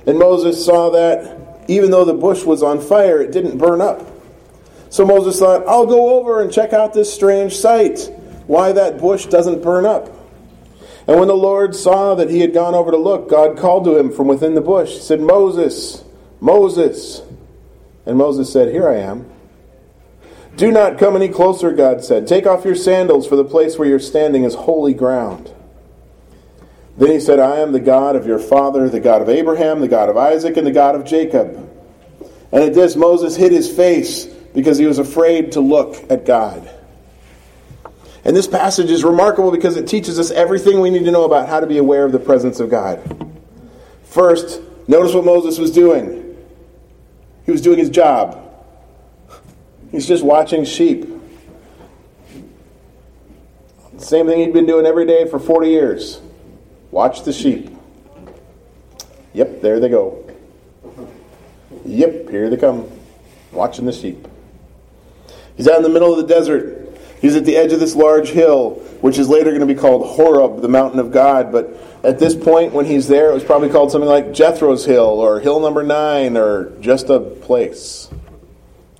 And 0.06 0.18
Moses 0.18 0.64
saw 0.64 0.90
that 0.90 1.64
even 1.68 1.90
though 1.90 2.04
the 2.04 2.14
bush 2.14 2.44
was 2.44 2.62
on 2.62 2.80
fire, 2.80 3.20
it 3.20 3.32
didn't 3.32 3.58
burn 3.58 3.80
up. 3.80 4.06
So 4.90 5.04
Moses 5.04 5.38
thought, 5.38 5.66
I'll 5.66 5.86
go 5.86 6.18
over 6.18 6.40
and 6.40 6.52
check 6.52 6.72
out 6.72 6.94
this 6.94 7.12
strange 7.12 7.56
sight, 7.56 8.10
why 8.46 8.72
that 8.72 8.98
bush 8.98 9.26
doesn't 9.26 9.62
burn 9.62 9.84
up. 9.84 10.12
And 11.08 11.18
when 11.18 11.28
the 11.28 11.34
Lord 11.34 11.74
saw 11.74 12.14
that 12.16 12.30
he 12.30 12.40
had 12.40 12.52
gone 12.52 12.74
over 12.74 12.90
to 12.90 12.96
look, 12.96 13.28
God 13.28 13.56
called 13.56 13.84
to 13.84 13.96
him 13.96 14.10
from 14.10 14.26
within 14.26 14.54
the 14.54 14.60
bush, 14.60 14.98
said, 14.98 15.20
Moses, 15.20 16.04
Moses. 16.40 17.22
And 18.06 18.18
Moses 18.18 18.52
said, 18.52 18.72
Here 18.72 18.88
I 18.88 18.96
am. 18.96 19.30
Do 20.56 20.72
not 20.72 20.98
come 20.98 21.16
any 21.16 21.28
closer, 21.28 21.70
God 21.72 22.02
said. 22.02 22.26
Take 22.26 22.46
off 22.46 22.64
your 22.64 22.74
sandals, 22.74 23.26
for 23.26 23.36
the 23.36 23.44
place 23.44 23.78
where 23.78 23.86
you're 23.86 23.98
standing 24.00 24.44
is 24.44 24.54
holy 24.54 24.94
ground. 24.94 25.52
Then 26.96 27.10
he 27.10 27.20
said, 27.20 27.38
I 27.38 27.56
am 27.56 27.72
the 27.72 27.80
God 27.80 28.16
of 28.16 28.26
your 28.26 28.38
father, 28.38 28.88
the 28.88 29.00
God 29.00 29.20
of 29.20 29.28
Abraham, 29.28 29.80
the 29.80 29.88
God 29.88 30.08
of 30.08 30.16
Isaac, 30.16 30.56
and 30.56 30.66
the 30.66 30.72
God 30.72 30.94
of 30.94 31.04
Jacob. 31.04 31.56
And 32.52 32.62
at 32.62 32.72
this, 32.72 32.96
Moses 32.96 33.36
hid 33.36 33.52
his 33.52 33.70
face 33.70 34.24
because 34.24 34.78
he 34.78 34.86
was 34.86 34.98
afraid 34.98 35.52
to 35.52 35.60
look 35.60 36.10
at 36.10 36.24
God. 36.24 36.70
And 38.24 38.34
this 38.34 38.46
passage 38.46 38.90
is 38.90 39.04
remarkable 39.04 39.50
because 39.50 39.76
it 39.76 39.86
teaches 39.86 40.18
us 40.18 40.30
everything 40.30 40.80
we 40.80 40.88
need 40.88 41.04
to 41.04 41.10
know 41.10 41.24
about 41.24 41.50
how 41.50 41.60
to 41.60 41.66
be 41.66 41.76
aware 41.76 42.04
of 42.04 42.12
the 42.12 42.18
presence 42.18 42.60
of 42.60 42.70
God. 42.70 43.30
First, 44.04 44.62
notice 44.88 45.14
what 45.14 45.26
Moses 45.26 45.58
was 45.58 45.70
doing. 45.70 46.34
He 47.44 47.52
was 47.52 47.60
doing 47.60 47.78
his 47.78 47.90
job. 47.90 48.45
He's 49.90 50.06
just 50.06 50.24
watching 50.24 50.64
sheep. 50.64 51.06
Same 53.98 54.26
thing 54.26 54.40
he'd 54.40 54.52
been 54.52 54.66
doing 54.66 54.86
every 54.86 55.06
day 55.06 55.28
for 55.28 55.38
40 55.38 55.68
years. 55.68 56.20
Watch 56.90 57.22
the 57.22 57.32
sheep. 57.32 57.70
Yep, 59.32 59.62
there 59.62 59.80
they 59.80 59.88
go. 59.88 60.24
Yep, 61.84 62.28
here 62.30 62.50
they 62.50 62.56
come. 62.56 62.90
Watching 63.52 63.86
the 63.86 63.92
sheep. 63.92 64.26
He's 65.56 65.68
out 65.68 65.76
in 65.76 65.82
the 65.82 65.88
middle 65.88 66.12
of 66.12 66.18
the 66.18 66.34
desert. 66.34 66.98
He's 67.20 67.34
at 67.34 67.44
the 67.44 67.56
edge 67.56 67.72
of 67.72 67.80
this 67.80 67.94
large 67.94 68.28
hill, 68.28 68.74
which 69.00 69.18
is 69.18 69.28
later 69.28 69.50
going 69.50 69.60
to 69.60 69.66
be 69.66 69.74
called 69.74 70.06
Horeb, 70.06 70.60
the 70.60 70.68
mountain 70.68 71.00
of 71.00 71.10
God. 71.10 71.50
But 71.50 71.76
at 72.04 72.18
this 72.18 72.34
point, 72.34 72.72
when 72.72 72.84
he's 72.84 73.08
there, 73.08 73.30
it 73.30 73.34
was 73.34 73.44
probably 73.44 73.70
called 73.70 73.90
something 73.90 74.08
like 74.08 74.32
Jethro's 74.32 74.84
Hill 74.84 75.02
or 75.02 75.40
Hill 75.40 75.60
Number 75.60 75.82
Nine 75.82 76.36
or 76.36 76.70
just 76.80 77.08
a 77.08 77.20
place. 77.20 78.08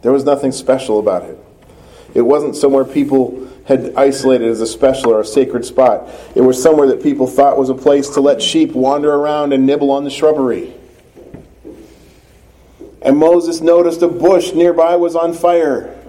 There 0.07 0.13
was 0.13 0.25
nothing 0.25 0.53
special 0.53 1.01
about 1.01 1.25
it. 1.25 1.37
It 2.15 2.21
wasn't 2.21 2.55
somewhere 2.55 2.85
people 2.85 3.49
had 3.65 3.93
isolated 3.97 4.49
as 4.49 4.61
a 4.61 4.67
special 4.69 5.11
or 5.11 5.23
a 5.23 5.25
sacred 5.25 5.65
spot. 5.65 6.09
It 6.37 6.43
was 6.43 6.63
somewhere 6.63 6.87
that 6.87 7.03
people 7.03 7.27
thought 7.27 7.59
was 7.59 7.71
a 7.71 7.75
place 7.75 8.11
to 8.11 8.21
let 8.21 8.41
sheep 8.41 8.71
wander 8.71 9.13
around 9.13 9.53
and 9.53 9.67
nibble 9.67 9.91
on 9.91 10.05
the 10.05 10.11
shrubbery. 10.11 10.73
And 13.03 13.17
Moses 13.17 13.61
noticed 13.61 14.01
a 14.01 14.07
bush 14.07 14.53
nearby 14.53 14.95
was 14.95 15.17
on 15.17 15.33
fire. 15.33 16.01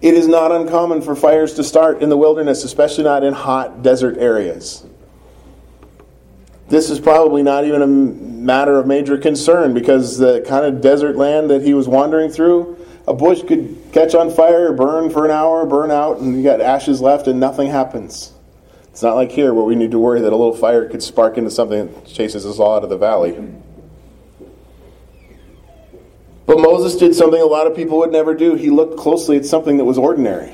It 0.00 0.14
is 0.14 0.28
not 0.28 0.52
uncommon 0.52 1.02
for 1.02 1.16
fires 1.16 1.54
to 1.54 1.64
start 1.64 2.04
in 2.04 2.08
the 2.08 2.16
wilderness, 2.16 2.62
especially 2.62 3.02
not 3.02 3.24
in 3.24 3.32
hot 3.32 3.82
desert 3.82 4.16
areas. 4.16 4.86
This 6.70 6.88
is 6.88 7.00
probably 7.00 7.42
not 7.42 7.64
even 7.64 7.82
a 7.82 7.86
matter 7.88 8.78
of 8.78 8.86
major 8.86 9.18
concern 9.18 9.74
because 9.74 10.18
the 10.18 10.40
kind 10.46 10.64
of 10.64 10.80
desert 10.80 11.16
land 11.16 11.50
that 11.50 11.62
he 11.62 11.74
was 11.74 11.88
wandering 11.88 12.30
through, 12.30 12.78
a 13.08 13.12
bush 13.12 13.42
could 13.42 13.76
catch 13.92 14.14
on 14.14 14.30
fire, 14.30 14.72
burn 14.72 15.10
for 15.10 15.24
an 15.24 15.32
hour, 15.32 15.66
burn 15.66 15.90
out, 15.90 16.18
and 16.20 16.36
you 16.36 16.44
got 16.44 16.60
ashes 16.60 17.00
left 17.00 17.26
and 17.26 17.40
nothing 17.40 17.68
happens. 17.68 18.32
It's 18.84 19.02
not 19.02 19.16
like 19.16 19.32
here 19.32 19.52
where 19.52 19.64
we 19.64 19.74
need 19.74 19.90
to 19.90 19.98
worry 19.98 20.20
that 20.20 20.32
a 20.32 20.36
little 20.36 20.56
fire 20.56 20.88
could 20.88 21.02
spark 21.02 21.36
into 21.36 21.50
something 21.50 21.92
that 21.92 22.06
chases 22.06 22.46
us 22.46 22.60
all 22.60 22.76
out 22.76 22.84
of 22.84 22.88
the 22.88 22.96
valley. 22.96 23.32
But 26.46 26.60
Moses 26.60 26.96
did 26.96 27.16
something 27.16 27.40
a 27.40 27.46
lot 27.46 27.66
of 27.66 27.74
people 27.74 27.98
would 27.98 28.12
never 28.12 28.32
do. 28.32 28.54
He 28.54 28.70
looked 28.70 28.96
closely 28.96 29.36
at 29.36 29.44
something 29.44 29.76
that 29.78 29.84
was 29.84 29.98
ordinary, 29.98 30.52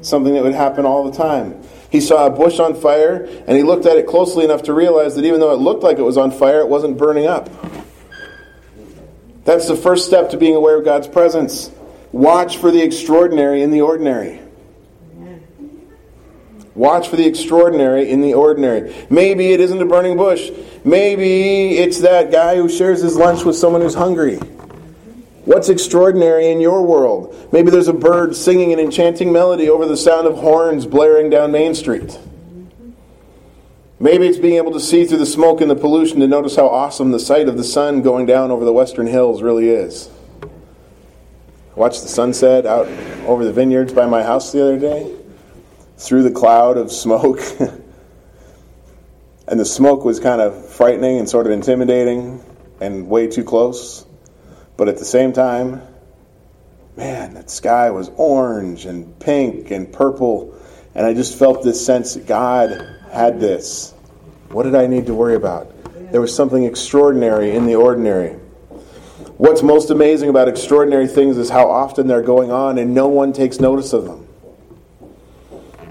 something 0.00 0.32
that 0.32 0.42
would 0.42 0.54
happen 0.54 0.86
all 0.86 1.04
the 1.10 1.16
time. 1.16 1.62
He 1.92 2.00
saw 2.00 2.24
a 2.24 2.30
bush 2.30 2.58
on 2.58 2.74
fire, 2.74 3.28
and 3.46 3.54
he 3.54 3.62
looked 3.62 3.84
at 3.84 3.98
it 3.98 4.06
closely 4.06 4.46
enough 4.46 4.62
to 4.62 4.72
realize 4.72 5.14
that 5.16 5.26
even 5.26 5.40
though 5.40 5.52
it 5.52 5.58
looked 5.58 5.82
like 5.82 5.98
it 5.98 6.02
was 6.02 6.16
on 6.16 6.30
fire, 6.30 6.60
it 6.60 6.68
wasn't 6.68 6.96
burning 6.96 7.26
up. 7.26 7.50
That's 9.44 9.68
the 9.68 9.76
first 9.76 10.06
step 10.06 10.30
to 10.30 10.38
being 10.38 10.56
aware 10.56 10.78
of 10.78 10.86
God's 10.86 11.06
presence. 11.06 11.70
Watch 12.10 12.56
for 12.56 12.70
the 12.70 12.80
extraordinary 12.80 13.62
in 13.62 13.70
the 13.70 13.82
ordinary. 13.82 14.40
Watch 16.74 17.08
for 17.08 17.16
the 17.16 17.26
extraordinary 17.26 18.08
in 18.08 18.22
the 18.22 18.32
ordinary. 18.32 18.94
Maybe 19.10 19.52
it 19.52 19.60
isn't 19.60 19.82
a 19.82 19.84
burning 19.84 20.16
bush. 20.16 20.50
Maybe 20.84 21.76
it's 21.76 22.00
that 22.00 22.32
guy 22.32 22.56
who 22.56 22.70
shares 22.70 23.02
his 23.02 23.16
lunch 23.16 23.44
with 23.44 23.56
someone 23.56 23.82
who's 23.82 23.94
hungry. 23.94 24.40
What's 25.44 25.68
extraordinary 25.68 26.50
in 26.50 26.60
your 26.60 26.86
world? 26.86 27.48
Maybe 27.52 27.70
there's 27.70 27.88
a 27.88 27.92
bird 27.92 28.36
singing 28.36 28.72
an 28.72 28.78
enchanting 28.78 29.32
melody 29.32 29.68
over 29.68 29.86
the 29.86 29.96
sound 29.96 30.28
of 30.28 30.36
horns 30.36 30.86
blaring 30.86 31.30
down 31.30 31.50
Main 31.50 31.74
Street. 31.74 32.16
Maybe 33.98 34.28
it's 34.28 34.38
being 34.38 34.54
able 34.54 34.72
to 34.72 34.80
see 34.80 35.04
through 35.04 35.18
the 35.18 35.26
smoke 35.26 35.60
and 35.60 35.70
the 35.70 35.76
pollution 35.76 36.20
to 36.20 36.28
notice 36.28 36.54
how 36.54 36.68
awesome 36.68 37.10
the 37.10 37.18
sight 37.18 37.48
of 37.48 37.56
the 37.56 37.64
sun 37.64 38.02
going 38.02 38.26
down 38.26 38.52
over 38.52 38.64
the 38.64 38.72
western 38.72 39.08
hills 39.08 39.42
really 39.42 39.68
is. 39.68 40.10
I 40.42 41.80
watched 41.80 42.02
the 42.02 42.08
sunset 42.08 42.64
out 42.64 42.86
over 43.26 43.44
the 43.44 43.52
vineyards 43.52 43.92
by 43.92 44.06
my 44.06 44.22
house 44.22 44.52
the 44.52 44.62
other 44.62 44.78
day 44.78 45.12
through 45.98 46.22
the 46.22 46.30
cloud 46.30 46.76
of 46.76 46.92
smoke. 46.92 47.40
and 49.48 49.58
the 49.58 49.64
smoke 49.64 50.04
was 50.04 50.20
kind 50.20 50.40
of 50.40 50.68
frightening 50.68 51.18
and 51.18 51.28
sort 51.28 51.46
of 51.46 51.52
intimidating 51.52 52.40
and 52.80 53.08
way 53.08 53.26
too 53.26 53.42
close. 53.42 54.06
But 54.82 54.88
at 54.88 54.98
the 54.98 55.04
same 55.04 55.32
time, 55.32 55.80
man, 56.96 57.34
that 57.34 57.50
sky 57.50 57.92
was 57.92 58.10
orange 58.16 58.84
and 58.84 59.16
pink 59.20 59.70
and 59.70 59.92
purple. 59.92 60.60
And 60.96 61.06
I 61.06 61.14
just 61.14 61.38
felt 61.38 61.62
this 61.62 61.86
sense 61.86 62.14
that 62.14 62.26
God 62.26 62.84
had 63.12 63.38
this. 63.38 63.92
What 64.48 64.64
did 64.64 64.74
I 64.74 64.88
need 64.88 65.06
to 65.06 65.14
worry 65.14 65.36
about? 65.36 65.72
There 66.10 66.20
was 66.20 66.34
something 66.34 66.64
extraordinary 66.64 67.52
in 67.52 67.66
the 67.66 67.76
ordinary. 67.76 68.30
What's 69.36 69.62
most 69.62 69.90
amazing 69.90 70.30
about 70.30 70.48
extraordinary 70.48 71.06
things 71.06 71.38
is 71.38 71.48
how 71.48 71.70
often 71.70 72.08
they're 72.08 72.20
going 72.20 72.50
on 72.50 72.76
and 72.76 72.92
no 72.92 73.06
one 73.06 73.32
takes 73.32 73.60
notice 73.60 73.92
of 73.92 74.06
them. 74.06 74.26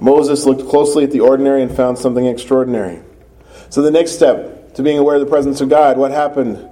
Moses 0.01 0.45
looked 0.45 0.67
closely 0.67 1.05
at 1.05 1.11
the 1.11 1.21
ordinary 1.21 1.61
and 1.61 1.73
found 1.73 1.97
something 1.97 2.25
extraordinary. 2.25 2.99
So, 3.69 3.81
the 3.81 3.91
next 3.91 4.11
step 4.11 4.73
to 4.73 4.83
being 4.83 4.97
aware 4.97 5.15
of 5.15 5.21
the 5.21 5.31
presence 5.31 5.61
of 5.61 5.69
God, 5.69 5.97
what 5.97 6.11
happened? 6.11 6.67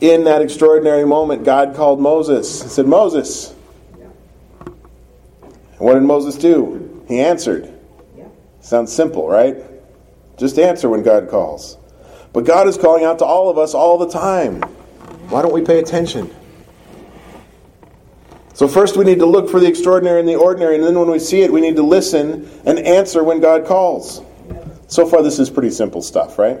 In 0.00 0.24
that 0.24 0.42
extraordinary 0.42 1.06
moment, 1.06 1.44
God 1.44 1.74
called 1.74 2.00
Moses 2.00 2.62
and 2.62 2.70
said, 2.70 2.86
Moses. 2.86 3.54
what 5.78 5.94
did 5.94 6.02
Moses 6.02 6.36
do? 6.36 7.04
He 7.08 7.20
answered. 7.20 7.72
Sounds 8.60 8.92
simple, 8.92 9.28
right? 9.28 9.56
Just 10.36 10.58
answer 10.58 10.88
when 10.88 11.02
God 11.02 11.28
calls. 11.28 11.78
But 12.32 12.44
God 12.44 12.68
is 12.68 12.76
calling 12.76 13.04
out 13.04 13.20
to 13.20 13.24
all 13.24 13.48
of 13.48 13.58
us 13.58 13.74
all 13.74 13.96
the 13.96 14.08
time. 14.08 14.60
Why 15.30 15.40
don't 15.40 15.52
we 15.52 15.62
pay 15.62 15.78
attention? 15.78 16.34
So, 18.52 18.66
first 18.68 18.96
we 18.96 19.04
need 19.04 19.18
to 19.18 19.26
look 19.26 19.50
for 19.50 19.60
the 19.60 19.66
extraordinary 19.66 20.20
and 20.20 20.28
the 20.28 20.36
ordinary, 20.36 20.76
and 20.76 20.84
then 20.84 20.98
when 20.98 21.10
we 21.10 21.18
see 21.18 21.42
it, 21.42 21.52
we 21.52 21.60
need 21.60 21.76
to 21.76 21.82
listen 21.82 22.48
and 22.64 22.78
answer 22.78 23.22
when 23.22 23.40
God 23.40 23.66
calls. 23.66 24.22
So 24.88 25.06
far, 25.06 25.22
this 25.22 25.38
is 25.38 25.50
pretty 25.50 25.70
simple 25.70 26.00
stuff, 26.00 26.38
right? 26.38 26.58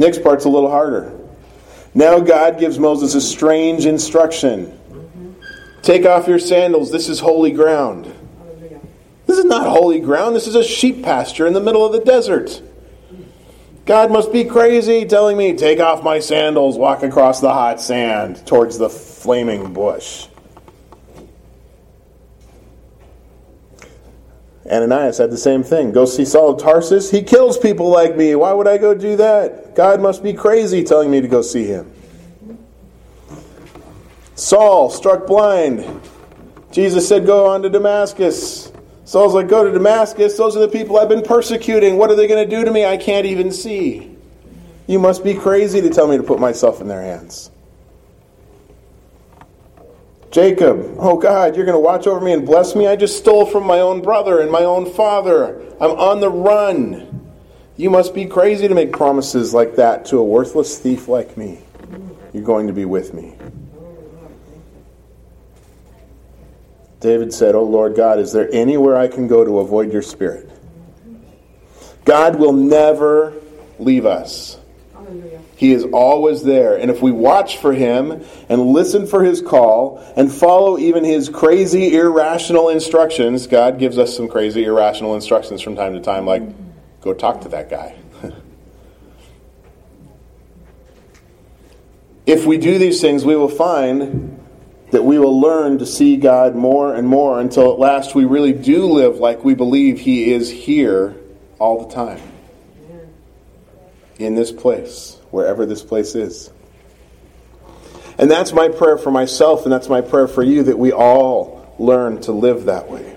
Next 0.00 0.22
part's 0.22 0.46
a 0.46 0.48
little 0.48 0.70
harder. 0.70 1.12
Now 1.92 2.20
God 2.20 2.58
gives 2.58 2.78
Moses 2.78 3.14
a 3.14 3.20
strange 3.20 3.84
instruction. 3.84 4.74
Take 5.82 6.06
off 6.06 6.26
your 6.26 6.38
sandals. 6.38 6.90
This 6.90 7.10
is 7.10 7.20
holy 7.20 7.50
ground. 7.50 8.10
This 9.26 9.36
is 9.36 9.44
not 9.44 9.66
holy 9.66 10.00
ground. 10.00 10.34
This 10.34 10.46
is 10.46 10.54
a 10.54 10.64
sheep 10.64 11.02
pasture 11.02 11.46
in 11.46 11.52
the 11.52 11.60
middle 11.60 11.84
of 11.84 11.92
the 11.92 12.00
desert. 12.00 12.62
God 13.84 14.10
must 14.10 14.32
be 14.32 14.42
crazy 14.42 15.04
telling 15.04 15.36
me, 15.36 15.54
take 15.54 15.80
off 15.80 16.02
my 16.02 16.18
sandals, 16.18 16.78
walk 16.78 17.02
across 17.02 17.42
the 17.42 17.52
hot 17.52 17.78
sand 17.78 18.46
towards 18.46 18.78
the 18.78 18.88
flaming 18.88 19.74
bush. 19.74 20.28
Ananias 24.70 25.18
had 25.18 25.30
the 25.30 25.38
same 25.38 25.62
thing. 25.62 25.92
Go 25.92 26.04
see 26.04 26.24
Saul 26.24 26.50
of 26.50 26.60
Tarsus. 26.60 27.10
He 27.10 27.22
kills 27.22 27.56
people 27.56 27.88
like 27.88 28.16
me. 28.16 28.34
Why 28.34 28.52
would 28.52 28.68
I 28.68 28.76
go 28.78 28.94
do 28.94 29.16
that? 29.16 29.74
God 29.74 30.00
must 30.00 30.22
be 30.22 30.32
crazy 30.32 30.84
telling 30.84 31.10
me 31.10 31.20
to 31.20 31.28
go 31.28 31.40
see 31.40 31.64
him. 31.64 31.90
Saul 34.34 34.90
struck 34.90 35.26
blind. 35.26 36.00
Jesus 36.72 37.08
said, 37.08 37.26
Go 37.26 37.46
on 37.46 37.62
to 37.62 37.70
Damascus. 37.70 38.70
Saul's 39.04 39.34
like, 39.34 39.48
Go 39.48 39.64
to 39.64 39.72
Damascus. 39.72 40.36
Those 40.36 40.56
are 40.56 40.60
the 40.60 40.68
people 40.68 40.98
I've 40.98 41.08
been 41.08 41.22
persecuting. 41.22 41.96
What 41.96 42.10
are 42.10 42.14
they 42.16 42.26
going 42.26 42.48
to 42.48 42.56
do 42.56 42.64
to 42.64 42.70
me? 42.70 42.84
I 42.84 42.96
can't 42.96 43.26
even 43.26 43.52
see. 43.52 44.14
You 44.86 44.98
must 44.98 45.24
be 45.24 45.34
crazy 45.34 45.80
to 45.80 45.90
tell 45.90 46.06
me 46.06 46.16
to 46.16 46.22
put 46.22 46.38
myself 46.38 46.80
in 46.80 46.88
their 46.88 47.02
hands. 47.02 47.50
Jacob, 50.30 50.94
oh 50.98 51.18
God, 51.18 51.56
you're 51.56 51.64
going 51.64 51.76
to 51.76 51.80
watch 51.80 52.06
over 52.06 52.24
me 52.24 52.32
and 52.32 52.46
bless 52.46 52.76
me? 52.76 52.86
I 52.86 52.94
just 52.94 53.18
stole 53.18 53.46
from 53.46 53.64
my 53.64 53.80
own 53.80 54.00
brother 54.00 54.40
and 54.40 54.50
my 54.50 54.62
own 54.62 54.90
father. 54.92 55.60
I'm 55.80 55.90
on 55.90 56.20
the 56.20 56.30
run. 56.30 57.32
You 57.76 57.90
must 57.90 58.14
be 58.14 58.26
crazy 58.26 58.68
to 58.68 58.74
make 58.74 58.92
promises 58.92 59.52
like 59.52 59.76
that 59.76 60.04
to 60.06 60.18
a 60.18 60.24
worthless 60.24 60.78
thief 60.78 61.08
like 61.08 61.36
me. 61.36 61.60
You're 62.32 62.44
going 62.44 62.68
to 62.68 62.72
be 62.72 62.84
with 62.84 63.12
me. 63.12 63.34
David 67.00 67.32
said, 67.32 67.54
Oh 67.54 67.64
Lord 67.64 67.96
God, 67.96 68.18
is 68.18 68.32
there 68.32 68.48
anywhere 68.52 68.96
I 68.96 69.08
can 69.08 69.26
go 69.26 69.44
to 69.44 69.58
avoid 69.58 69.92
your 69.92 70.02
spirit? 70.02 70.48
God 72.04 72.36
will 72.36 72.52
never 72.52 73.34
leave 73.78 74.06
us. 74.06 74.58
He 75.60 75.72
is 75.72 75.84
always 75.92 76.42
there. 76.42 76.78
And 76.78 76.90
if 76.90 77.02
we 77.02 77.12
watch 77.12 77.58
for 77.58 77.74
him 77.74 78.24
and 78.48 78.68
listen 78.68 79.06
for 79.06 79.22
his 79.22 79.42
call 79.42 80.02
and 80.16 80.32
follow 80.32 80.78
even 80.78 81.04
his 81.04 81.28
crazy, 81.28 81.94
irrational 81.94 82.70
instructions, 82.70 83.46
God 83.46 83.78
gives 83.78 83.98
us 83.98 84.16
some 84.16 84.26
crazy, 84.26 84.64
irrational 84.64 85.14
instructions 85.14 85.60
from 85.60 85.76
time 85.76 85.92
to 85.92 86.00
time, 86.00 86.24
like, 86.24 86.44
go 87.02 87.12
talk 87.12 87.42
to 87.42 87.50
that 87.50 87.68
guy. 87.68 87.94
if 92.24 92.46
we 92.46 92.56
do 92.56 92.78
these 92.78 93.02
things, 93.02 93.22
we 93.26 93.36
will 93.36 93.46
find 93.46 94.42
that 94.92 95.04
we 95.04 95.18
will 95.18 95.38
learn 95.38 95.76
to 95.76 95.84
see 95.84 96.16
God 96.16 96.56
more 96.56 96.94
and 96.94 97.06
more 97.06 97.38
until 97.38 97.70
at 97.70 97.78
last 97.78 98.14
we 98.14 98.24
really 98.24 98.54
do 98.54 98.86
live 98.86 99.16
like 99.16 99.44
we 99.44 99.52
believe 99.52 100.00
He 100.00 100.32
is 100.32 100.50
here 100.50 101.16
all 101.58 101.86
the 101.86 101.94
time. 101.94 102.22
In 104.18 104.34
this 104.34 104.52
place, 104.52 105.19
wherever 105.30 105.66
this 105.66 105.82
place 105.82 106.14
is. 106.14 106.50
And 108.18 108.30
that's 108.30 108.52
my 108.52 108.68
prayer 108.68 108.98
for 108.98 109.10
myself, 109.10 109.64
and 109.64 109.72
that's 109.72 109.88
my 109.88 110.00
prayer 110.00 110.28
for 110.28 110.42
you 110.42 110.64
that 110.64 110.78
we 110.78 110.92
all 110.92 111.74
learn 111.78 112.20
to 112.22 112.32
live 112.32 112.66
that 112.66 112.90
way. 112.90 113.16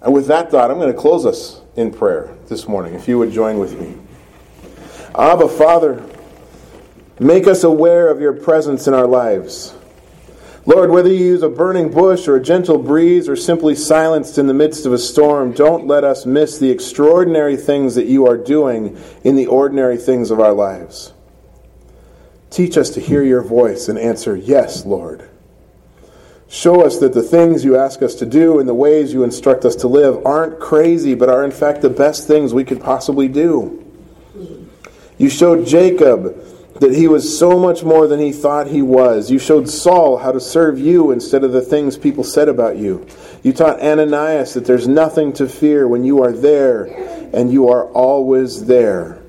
And 0.00 0.12
with 0.12 0.26
that 0.28 0.50
thought, 0.50 0.70
I'm 0.70 0.78
going 0.78 0.92
to 0.92 0.98
close 0.98 1.26
us 1.26 1.60
in 1.76 1.92
prayer 1.92 2.34
this 2.48 2.66
morning, 2.66 2.94
if 2.94 3.06
you 3.06 3.18
would 3.18 3.32
join 3.32 3.58
with 3.58 3.78
me. 3.78 3.96
Abba, 5.14 5.48
Father, 5.48 6.02
Make 7.22 7.46
us 7.46 7.62
aware 7.62 8.08
of 8.08 8.20
your 8.20 8.32
presence 8.32 8.88
in 8.88 8.94
our 8.94 9.06
lives. 9.06 9.72
Lord, 10.64 10.90
whether 10.90 11.08
you 11.08 11.16
use 11.16 11.42
a 11.42 11.48
burning 11.48 11.90
bush 11.90 12.28
or 12.28 12.36
a 12.36 12.42
gentle 12.42 12.78
breeze 12.78 13.28
or 13.28 13.34
simply 13.34 13.74
silenced 13.74 14.38
in 14.38 14.46
the 14.46 14.54
midst 14.54 14.86
of 14.86 14.92
a 14.92 14.98
storm, 14.98 15.52
don't 15.52 15.88
let 15.88 16.04
us 16.04 16.24
miss 16.24 16.58
the 16.58 16.70
extraordinary 16.70 17.56
things 17.56 17.96
that 17.96 18.06
you 18.06 18.26
are 18.28 18.36
doing 18.36 18.96
in 19.24 19.34
the 19.34 19.48
ordinary 19.48 19.96
things 19.96 20.30
of 20.30 20.38
our 20.38 20.52
lives. 20.52 21.12
Teach 22.50 22.76
us 22.76 22.90
to 22.90 23.00
hear 23.00 23.24
your 23.24 23.42
voice 23.42 23.88
and 23.88 23.98
answer, 23.98 24.36
Yes, 24.36 24.84
Lord. 24.84 25.28
Show 26.48 26.84
us 26.84 26.98
that 26.98 27.14
the 27.14 27.22
things 27.22 27.64
you 27.64 27.78
ask 27.78 28.02
us 28.02 28.14
to 28.16 28.26
do 28.26 28.60
and 28.60 28.68
the 28.68 28.74
ways 28.74 29.12
you 29.12 29.24
instruct 29.24 29.64
us 29.64 29.74
to 29.76 29.88
live 29.88 30.24
aren't 30.26 30.60
crazy, 30.60 31.14
but 31.14 31.30
are 31.30 31.44
in 31.44 31.50
fact 31.50 31.80
the 31.80 31.88
best 31.88 32.28
things 32.28 32.52
we 32.52 32.62
could 32.62 32.80
possibly 32.80 33.26
do. 33.26 33.82
You 35.16 35.30
showed 35.30 35.66
Jacob 35.66 36.36
that 36.82 36.94
he 36.94 37.06
was 37.06 37.38
so 37.38 37.58
much 37.58 37.84
more 37.84 38.08
than 38.08 38.18
he 38.18 38.32
thought 38.32 38.66
he 38.66 38.82
was. 38.82 39.30
You 39.30 39.38
showed 39.38 39.68
Saul 39.68 40.18
how 40.18 40.32
to 40.32 40.40
serve 40.40 40.80
you 40.80 41.12
instead 41.12 41.44
of 41.44 41.52
the 41.52 41.62
things 41.62 41.96
people 41.96 42.24
said 42.24 42.48
about 42.48 42.76
you. 42.76 43.06
You 43.44 43.52
taught 43.52 43.80
Ananias 43.80 44.54
that 44.54 44.64
there's 44.64 44.88
nothing 44.88 45.32
to 45.34 45.48
fear 45.48 45.86
when 45.86 46.02
you 46.02 46.22
are 46.24 46.32
there, 46.32 46.84
and 47.32 47.52
you 47.52 47.68
are 47.68 47.86
always 47.92 48.66
there. 48.66 49.22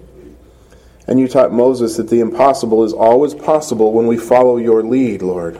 And 1.07 1.19
you 1.19 1.27
taught 1.27 1.51
Moses 1.51 1.97
that 1.97 2.09
the 2.09 2.21
impossible 2.21 2.83
is 2.85 2.93
always 2.93 3.35
possible 3.35 3.93
when 3.93 4.07
we 4.07 4.17
follow 4.17 4.57
your 4.57 4.81
lead, 4.81 5.21
Lord. 5.21 5.59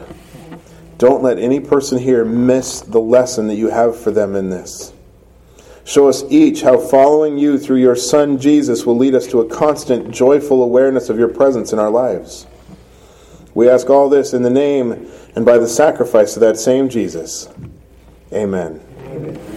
Don't 0.98 1.22
let 1.22 1.38
any 1.38 1.60
person 1.60 1.98
here 1.98 2.24
miss 2.24 2.80
the 2.80 3.00
lesson 3.00 3.46
that 3.46 3.56
you 3.56 3.68
have 3.68 3.96
for 3.96 4.10
them 4.10 4.34
in 4.34 4.50
this. 4.50 4.93
Show 5.84 6.08
us 6.08 6.24
each 6.30 6.62
how 6.62 6.78
following 6.78 7.38
you 7.38 7.58
through 7.58 7.76
your 7.76 7.96
Son 7.96 8.38
Jesus 8.38 8.86
will 8.86 8.96
lead 8.96 9.14
us 9.14 9.26
to 9.28 9.40
a 9.40 9.48
constant, 9.48 10.10
joyful 10.10 10.62
awareness 10.62 11.10
of 11.10 11.18
your 11.18 11.28
presence 11.28 11.72
in 11.72 11.78
our 11.78 11.90
lives. 11.90 12.46
We 13.54 13.68
ask 13.68 13.88
all 13.90 14.08
this 14.08 14.32
in 14.32 14.42
the 14.42 14.50
name 14.50 15.10
and 15.36 15.44
by 15.44 15.58
the 15.58 15.68
sacrifice 15.68 16.36
of 16.36 16.40
that 16.40 16.56
same 16.56 16.88
Jesus. 16.88 17.48
Amen. 18.32 18.80
Amen. 19.06 19.53